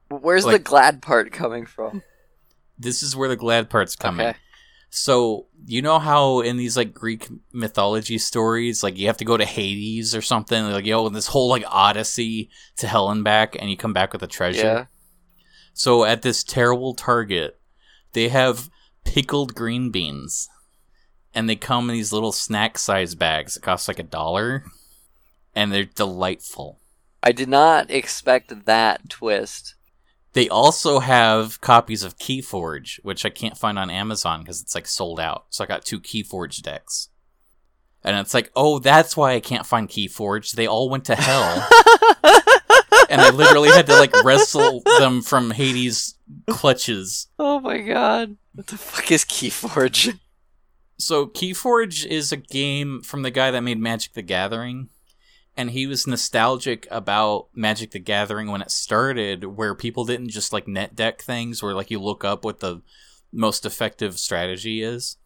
[0.10, 2.04] Where's the glad part coming from?
[2.78, 4.28] This is where the glad part's coming.
[4.28, 4.38] Okay.
[4.90, 9.38] So, you know how in these like Greek mythology stories, like you have to go
[9.38, 13.70] to Hades or something, like yo, this whole like odyssey to hell and back and
[13.70, 14.62] you come back with a treasure.
[14.62, 14.86] Yeah.
[15.74, 17.58] So at this terrible target,
[18.12, 18.70] they have
[19.06, 20.50] pickled green beans.
[21.34, 24.66] And they come in these little snack size bags that cost like a dollar.
[25.56, 26.80] And they're delightful.
[27.24, 29.76] I did not expect that twist.
[30.34, 34.88] They also have copies of Keyforge, which I can't find on Amazon because it's like
[34.88, 35.46] sold out.
[35.50, 37.10] So I got two Keyforge decks.
[38.04, 40.54] And it's like, oh, that's why I can't find Keyforge.
[40.54, 41.68] They all went to hell.
[43.10, 46.16] and I literally had to like wrestle them from Hades'
[46.50, 47.28] clutches.
[47.38, 48.38] Oh my god.
[48.56, 50.18] What the fuck is Keyforge?
[51.02, 54.90] So Keyforge is a game from the guy that made Magic the Gathering.
[55.58, 60.54] And he was nostalgic about Magic the Gathering when it started, where people didn't just
[60.54, 62.82] like net deck things where like you look up what the
[63.34, 65.18] most effective strategy is.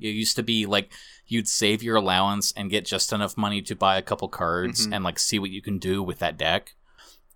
[0.00, 0.92] It used to be like
[1.26, 4.94] you'd save your allowance and get just enough money to buy a couple cards Mhm.
[4.94, 6.74] and like see what you can do with that deck.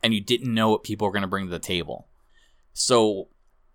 [0.02, 2.06] And you didn't know what people were going to bring to the table.
[2.72, 3.28] So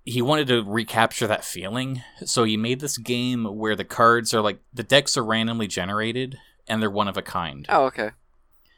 [0.06, 2.04] he wanted to recapture that feeling.
[2.26, 6.38] So he made this game where the cards are like the decks are randomly generated
[6.68, 7.66] and they're one of a kind.
[7.70, 8.12] Oh, okay.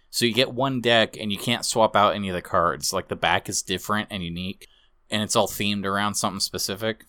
[0.10, 2.94] So you get one deck and you can't swap out any of the cards.
[2.94, 4.68] Like the back is different and unique
[5.12, 7.06] and it's all themed around something specific.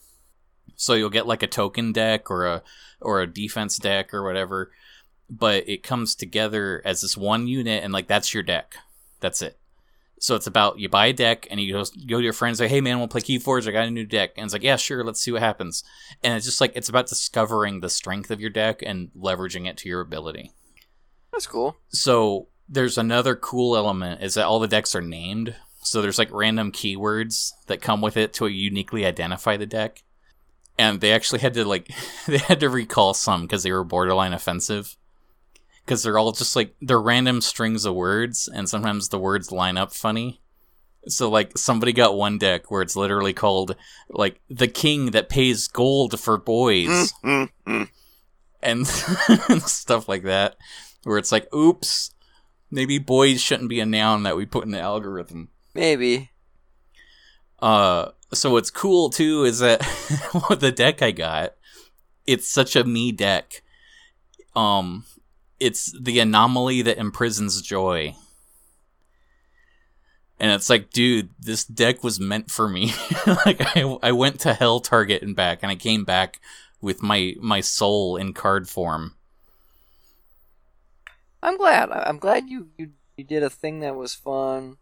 [0.75, 2.63] So you'll get like a token deck or a
[3.01, 4.73] or a defense deck or whatever,
[5.31, 8.75] but it comes together as this one unit and like that's your deck.
[9.21, 9.59] That's it.
[10.21, 12.71] So it's about you buy a deck and you go, go to your friends like,
[12.71, 13.69] "Hey man, we'll play Keyforge.
[13.69, 15.05] I got a new deck." And it's like, "Yeah, sure.
[15.05, 15.85] Let's see what happens."
[16.23, 19.77] And it's just like it's about discovering the strength of your deck and leveraging it
[19.79, 20.53] to your ability.
[21.33, 21.77] That's cool.
[21.89, 25.55] So there's another cool element is that all the decks are named.
[25.83, 30.03] So there's like random keywords that come with it to uniquely identify the deck.
[30.77, 31.91] And they actually had to like
[32.27, 34.97] they had to recall some because they were borderline offensive.
[35.89, 39.79] Because they're all just like they're random strings of words, and sometimes the words line
[39.79, 40.43] up funny.
[41.07, 43.75] So like somebody got one deck where it's literally called
[44.11, 47.89] like the king that pays gold for boys Mm, mm.
[48.63, 48.87] and
[49.67, 50.57] stuff like that,
[51.05, 52.11] where it's like, oops,
[52.71, 55.49] maybe boys shouldn't be a noun that we put in the algorithm.
[55.75, 56.33] Maybe.
[57.61, 59.81] Uh, so what's cool too is that
[60.51, 61.55] with the deck I got,
[62.27, 63.63] it's such a me deck.
[64.55, 65.05] Um,
[65.61, 68.15] it's the anomaly that imprisons joy.
[70.41, 72.93] And it's like, dude, this deck was meant for me.
[73.45, 76.41] like I, I went to Hell Target and back, and I came back
[76.81, 79.15] with my my soul in card form.
[81.43, 81.91] I'm glad.
[81.91, 84.77] I'm glad you, you you did a thing that was fun.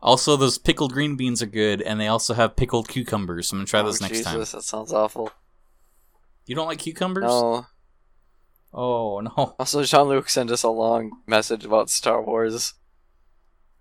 [0.00, 3.48] Also, those pickled green beans are good, and they also have pickled cucumbers.
[3.48, 4.58] So I'm gonna try oh, those oh, next Jesus, time.
[4.58, 5.30] that sounds awful.
[6.46, 7.24] You don't like cucumbers?
[7.24, 7.66] No.
[8.72, 9.54] Oh no.
[9.58, 12.74] Also, Jean Luc sent us a long message about Star Wars.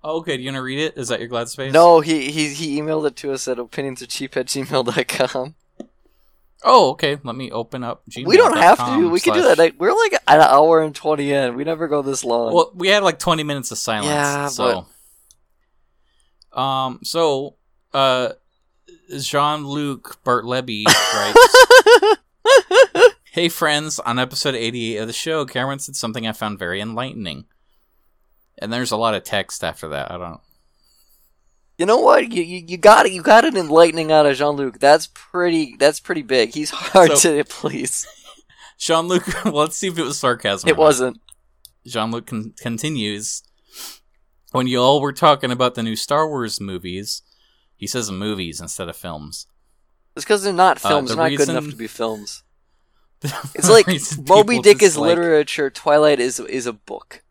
[0.03, 0.37] Oh, okay.
[0.37, 0.97] Do you want to read it?
[0.97, 1.73] Is that your glad space?
[1.73, 5.55] No, he, he he emailed it to us at opinionsofcheap at gmail.com.
[6.63, 7.17] Oh, okay.
[7.23, 8.03] Let me open up.
[8.09, 8.25] Gmail.
[8.25, 9.09] We don't have to.
[9.09, 9.57] We can do that.
[9.57, 11.55] Like, we're like an hour and 20 in.
[11.55, 12.53] We never go this long.
[12.53, 14.07] Well, we had like 20 minutes of silence.
[14.07, 14.87] Yeah, so.
[16.53, 16.99] Um.
[17.03, 17.55] So,
[17.93, 18.29] uh,
[19.19, 21.57] Jean Luc Bartleby writes.
[23.37, 27.45] Hey friends, on episode 88 of the show, Cameron said something I found very enlightening.
[28.57, 30.09] And there's a lot of text after that.
[30.09, 30.39] I don't
[31.77, 32.31] you know what?
[32.31, 33.11] You, you you got it.
[33.11, 34.79] You got it enlightening out of Jean Luc.
[34.79, 35.75] That's pretty.
[35.77, 36.55] That's pretty big.
[36.55, 38.07] He's hard So- to please.
[38.79, 40.67] Jean Luc, well, let's see if it was sarcasm.
[40.67, 41.21] It wasn't.
[41.85, 43.43] Jean Luc con- continues.
[44.51, 47.21] When you all were talking about the new Star Wars movies,
[47.75, 49.45] he says movies instead of films.
[50.15, 51.09] It's because they're not Uh, films.
[51.11, 52.41] the they're not good enough to be films.
[53.55, 53.87] It's like
[54.27, 55.69] Moby Dick is dislike- literature.
[55.69, 57.23] Twilight is is a book.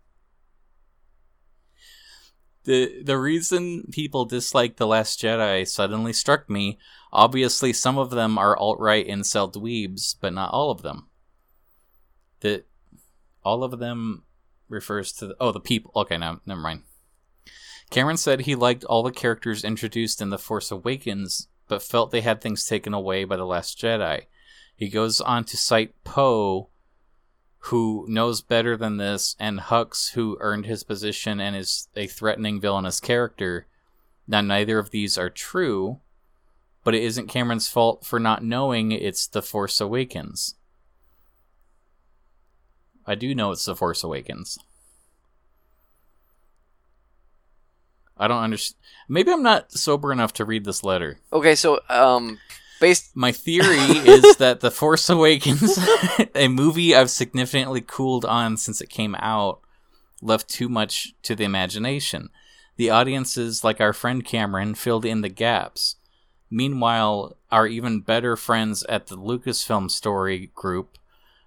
[2.64, 6.78] The the reason people dislike The Last Jedi suddenly struck me.
[7.12, 11.06] Obviously, some of them are alt right incel dweebs, but not all of them.
[12.40, 12.64] The
[13.44, 14.24] all of them
[14.68, 15.92] refers to the, oh the people.
[15.94, 16.82] Okay, now never mind.
[17.90, 22.22] Cameron said he liked all the characters introduced in The Force Awakens, but felt they
[22.22, 24.22] had things taken away by The Last Jedi.
[24.76, 26.68] He goes on to cite Poe,
[27.58, 32.60] who knows better than this, and Hux, who earned his position and is a threatening
[32.60, 33.66] villainous character.
[34.28, 36.00] Now, neither of these are true,
[36.84, 40.54] but it isn't Cameron's fault for not knowing it's The Force Awakens.
[43.06, 44.58] I do know it's The Force Awakens.
[48.18, 48.80] I don't understand.
[49.08, 51.18] Maybe I'm not sober enough to read this letter.
[51.32, 52.38] Okay, so um,
[52.80, 55.78] based My theory is that The Force Awakens,
[56.34, 59.60] a movie I've significantly cooled on since it came out,
[60.22, 62.30] left too much to the imagination.
[62.76, 65.96] The audiences, like our friend Cameron, filled in the gaps.
[66.50, 70.98] Meanwhile, our even better friends at the Lucasfilm Story group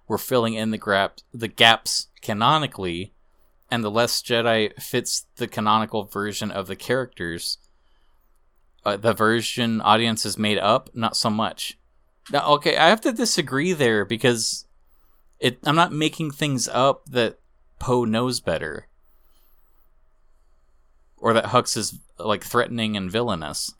[0.08, 3.14] were filling in the, grap- the gaps canonically,
[3.70, 7.58] and The Last Jedi fits the canonical version of the characters
[8.84, 11.78] uh, the version audience is made up, not so much.
[12.32, 14.66] Now, okay, I have to disagree there because
[15.38, 17.38] it I'm not making things up that
[17.78, 18.86] Poe knows better.
[21.16, 23.74] Or that Hux is like threatening and villainous.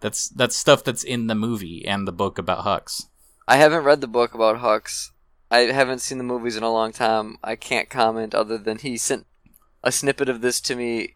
[0.00, 3.06] That's that's stuff that's in the movie and the book about Hux.
[3.46, 5.10] I haven't read the book about Hux.
[5.50, 7.38] I haven't seen the movies in a long time.
[7.44, 9.26] I can't comment other than he sent
[9.84, 11.14] a snippet of this to me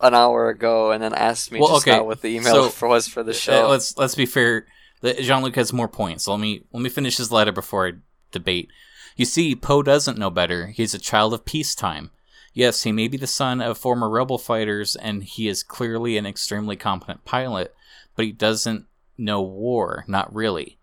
[0.00, 2.68] an hour ago and then asked me Well, just okay, now what the email so,
[2.68, 3.68] for was for the Uh, show.
[3.68, 4.66] let's let's be fair.
[5.02, 6.24] Jean Luc has more points.
[6.24, 7.92] So let me let me finish his letter before I
[8.32, 8.70] debate.
[9.16, 10.68] You see, Poe doesn't know better.
[10.68, 12.10] He's a child of peacetime.
[12.52, 16.26] Yes, he may be the son of former rebel fighters, and he is clearly an
[16.26, 17.74] extremely competent pilot,
[18.16, 18.86] but he doesn't
[19.16, 20.04] know war.
[20.08, 20.78] Not really.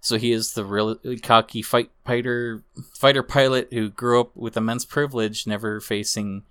[0.00, 2.62] So he is the really cocky fight fighter
[2.94, 6.44] fighter pilot who grew up with immense privilege, never facing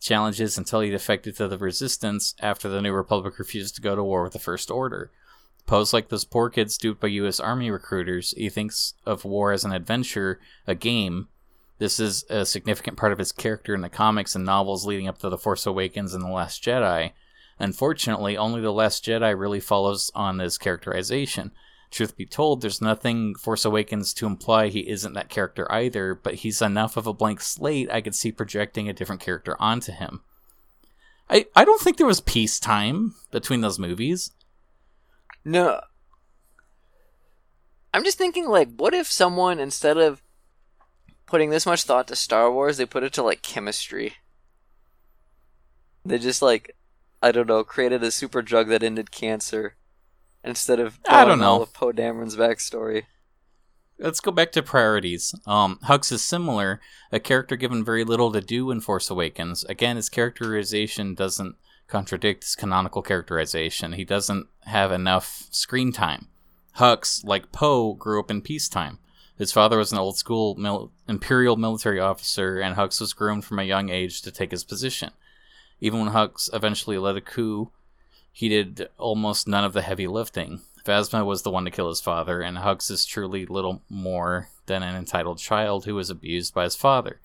[0.00, 4.04] challenges until he defected to the resistance after the New Republic refused to go to
[4.04, 5.10] war with the First Order.
[5.66, 7.40] Poe's like those poor kids duped by U.S.
[7.40, 8.34] Army recruiters.
[8.36, 11.28] He thinks of war as an adventure, a game.
[11.78, 15.18] This is a significant part of his character in the comics and novels leading up
[15.20, 17.12] to The Force Awakens and The Last Jedi.
[17.58, 21.50] Unfortunately, only The Last Jedi really follows on this characterization.
[21.94, 26.34] Truth be told, there's nothing Force Awakens to imply he isn't that character either, but
[26.34, 30.22] he's enough of a blank slate I could see projecting a different character onto him.
[31.30, 34.32] I, I don't think there was peacetime between those movies.
[35.44, 35.82] No.
[37.92, 40.20] I'm just thinking, like, what if someone, instead of
[41.26, 44.14] putting this much thought to Star Wars, they put it to, like, chemistry?
[46.04, 46.74] They just, like,
[47.22, 49.76] I don't know, created a super drug that ended cancer
[50.44, 51.62] instead of I don't knowing all know.
[51.62, 53.04] of Poe Dameron's backstory.
[53.98, 55.34] Let's go back to priorities.
[55.46, 56.80] Um, Hux is similar,
[57.12, 59.62] a character given very little to do in Force Awakens.
[59.64, 61.54] Again, his characterization doesn't
[61.86, 63.92] contradict his canonical characterization.
[63.92, 66.26] He doesn't have enough screen time.
[66.78, 68.98] Hux, like Poe, grew up in peacetime.
[69.38, 73.60] His father was an old school mil- imperial military officer, and Hux was groomed from
[73.60, 75.10] a young age to take his position.
[75.80, 77.70] Even when Hux eventually led a coup,
[78.34, 80.60] he did almost none of the heavy lifting.
[80.84, 84.82] Phasma was the one to kill his father, and Hux is truly little more than
[84.82, 87.20] an entitled child who was abused by his father.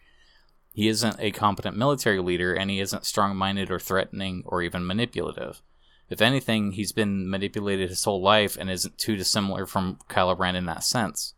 [0.72, 4.86] He isn't a competent military leader, and he isn't strong minded or threatening or even
[4.86, 5.64] manipulative.
[6.12, 10.56] If anything, he's been manipulated his whole life and isn't too dissimilar from Kylo Ren
[10.56, 11.34] in that sense.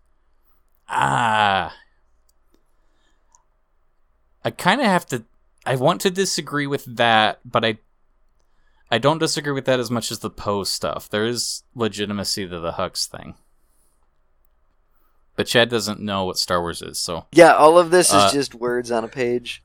[0.90, 1.74] Ah.
[4.44, 5.24] I kind of have to.
[5.66, 7.78] I want to disagree with that, but I
[8.92, 11.10] I don't disagree with that as much as the Poe stuff.
[11.10, 13.36] There is legitimacy to the Hux thing.
[15.38, 18.32] But Chad doesn't know what Star Wars is, so Yeah, all of this is Uh,
[18.34, 19.64] just words on a page.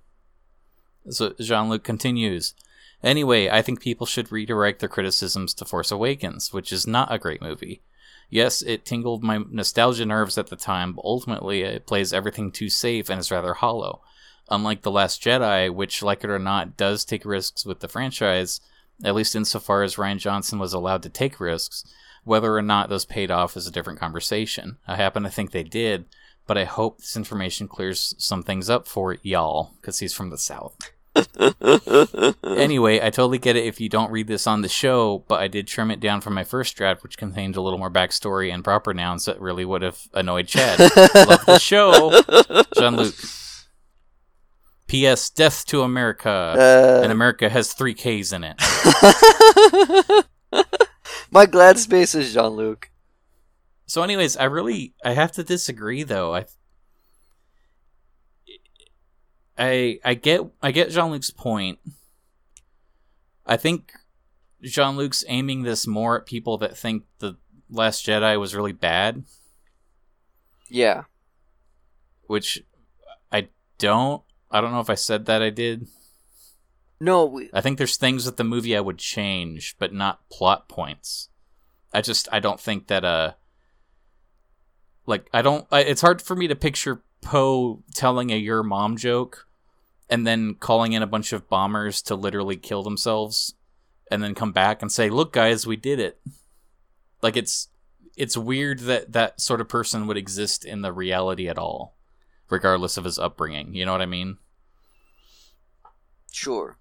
[1.11, 2.55] so Jean Luc continues.
[3.03, 7.19] Anyway, I think people should redirect their criticisms to Force Awakens, which is not a
[7.19, 7.83] great movie.
[8.31, 12.69] Yes, it tingled my nostalgia nerves at the time, but ultimately it plays everything too
[12.69, 14.03] safe and is rather hollow.
[14.49, 18.61] Unlike The Last Jedi, which, like it or not, does take risks with the franchise,
[19.05, 21.85] at least insofar as Rian Johnson was allowed to take risks,
[22.25, 24.79] whether or not those paid off is a different conversation.
[24.87, 26.07] I happen to think they did,
[26.47, 30.39] but I hope this information clears some things up for y'all, because he's from the
[30.39, 30.77] South.
[32.57, 35.49] Anyway, I totally get it if you don't read this on the show, but I
[35.49, 38.65] did trim it down from my first draft, which contained a little more backstory and
[38.65, 40.79] proper nouns that really would have annoyed Chad.
[41.15, 42.23] Love the show,
[42.79, 43.15] Jean Luc.
[44.97, 45.29] P.S.
[45.29, 46.55] Death to America.
[47.03, 48.57] and Uh, America has three K's in it.
[51.31, 52.91] my glad space is Jean Luc.
[53.85, 56.35] So, anyways, I really I have to disagree though.
[56.35, 56.47] I
[59.59, 61.79] I I get I get Jean Luc's point.
[63.45, 63.93] I think
[64.63, 67.37] Jean Luc's aiming this more at people that think the
[67.71, 69.25] Last Jedi was really bad,
[70.71, 71.05] Yeah.
[72.29, 72.63] which
[73.31, 73.49] I
[73.79, 74.23] don't.
[74.51, 75.87] I don't know if I said that I did.
[77.01, 80.69] No, we, I think there's things with the movie I would change, but not plot
[80.69, 81.29] points.
[81.93, 83.33] I just I don't think that uh
[85.07, 88.97] like I don't I, it's hard for me to picture Poe telling a your mom
[88.97, 89.47] joke
[90.09, 93.55] and then calling in a bunch of bombers to literally kill themselves
[94.11, 96.21] and then come back and say, "Look guys, we did it."
[97.23, 97.69] Like it's
[98.17, 101.97] it's weird that that sort of person would exist in the reality at all,
[102.51, 103.75] regardless of his upbringing.
[103.75, 104.39] You know what I mean?
[106.33, 106.77] sure.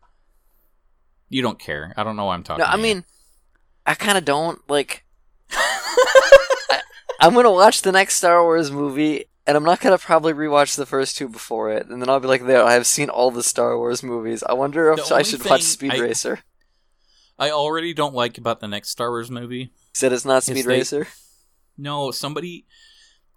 [1.29, 1.93] You don't care.
[1.97, 2.63] I don't know why I'm talking.
[2.63, 2.81] No, I you.
[2.83, 3.03] mean,
[3.85, 5.05] I kind of don't like.
[5.51, 6.81] I,
[7.19, 10.85] I'm gonna watch the next Star Wars movie, and I'm not gonna probably rewatch the
[10.85, 13.43] first two before it, and then I'll be like, "There, I have seen all the
[13.43, 14.43] Star Wars movies.
[14.43, 16.39] I wonder if I should watch Speed I- Racer."
[17.39, 19.71] I already don't like about the next Star Wars movie.
[19.93, 21.07] Said it's not Speed they- Racer.
[21.77, 22.65] No, somebody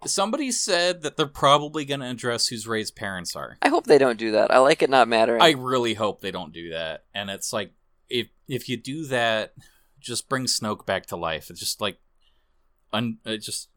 [0.05, 3.57] Somebody said that they're probably going to address whose Rey's parents are.
[3.61, 4.49] I hope they don't do that.
[4.49, 5.41] I like it not mattering.
[5.41, 7.03] I really hope they don't do that.
[7.13, 7.73] And it's like
[8.09, 9.53] if if you do that,
[9.99, 11.49] just bring Snoke back to life.
[11.49, 11.99] It's just like
[12.93, 13.69] un it just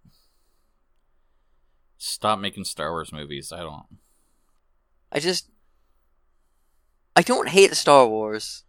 [1.99, 3.53] stop making Star Wars movies.
[3.53, 3.86] I don't.
[5.11, 5.49] I just
[7.16, 8.62] I don't hate Star Wars.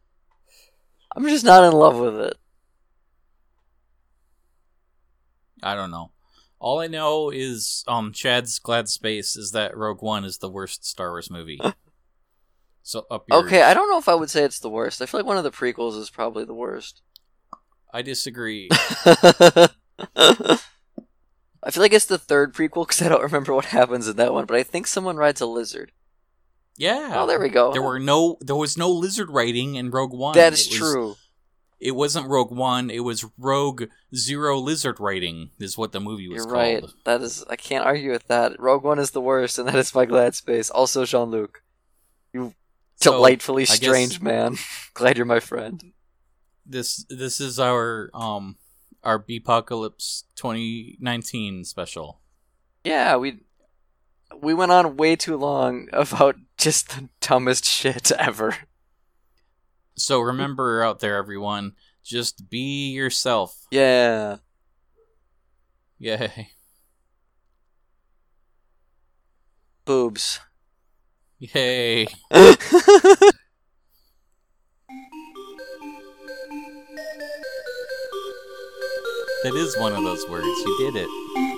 [1.15, 2.37] I'm just not in love with it.
[5.61, 6.11] I don't know.
[6.63, 10.85] All I know is um Chad's glad space is that Rogue One is the worst
[10.85, 11.59] Star Wars movie.
[12.81, 13.45] so up yours.
[13.45, 15.01] Okay, I don't know if I would say it's the worst.
[15.01, 17.01] I feel like one of the prequels is probably the worst.
[17.93, 18.69] I disagree.
[20.15, 24.33] I feel like it's the third prequel because I don't remember what happens in that
[24.33, 25.91] one, but I think someone rides a lizard.
[26.77, 27.11] yeah.
[27.15, 27.71] Oh, there we go.
[27.71, 30.33] There were no there was no lizard riding in Rogue One.
[30.35, 31.15] That is was- true.
[31.83, 33.83] It wasn't Rogue One, it was Rogue
[34.15, 36.55] Zero Lizard writing is what the movie was You're called.
[36.55, 36.83] right.
[37.05, 37.43] That is.
[37.49, 38.57] I can't argue with that.
[38.59, 40.69] Rogue One is the worst, and that is my glad space.
[40.69, 41.61] Also, Jean Luc,
[42.33, 42.53] you
[42.95, 44.57] So, delightfully guess- strange man.
[44.93, 45.91] Glad you're my friend.
[46.65, 48.55] this this is our um
[49.03, 52.21] our Bepocalypse 2019 special.
[52.85, 53.39] Yeah, we
[54.41, 58.55] we went on way too long about just the dumbest shit ever.
[59.95, 63.67] So remember out there everyone, just be yourself.
[63.71, 64.37] Yeah.
[65.99, 66.49] Yay.
[69.85, 70.39] Boobs.
[71.39, 72.07] Yay.
[79.43, 80.47] That is one of those words.
[80.47, 81.52] You did it.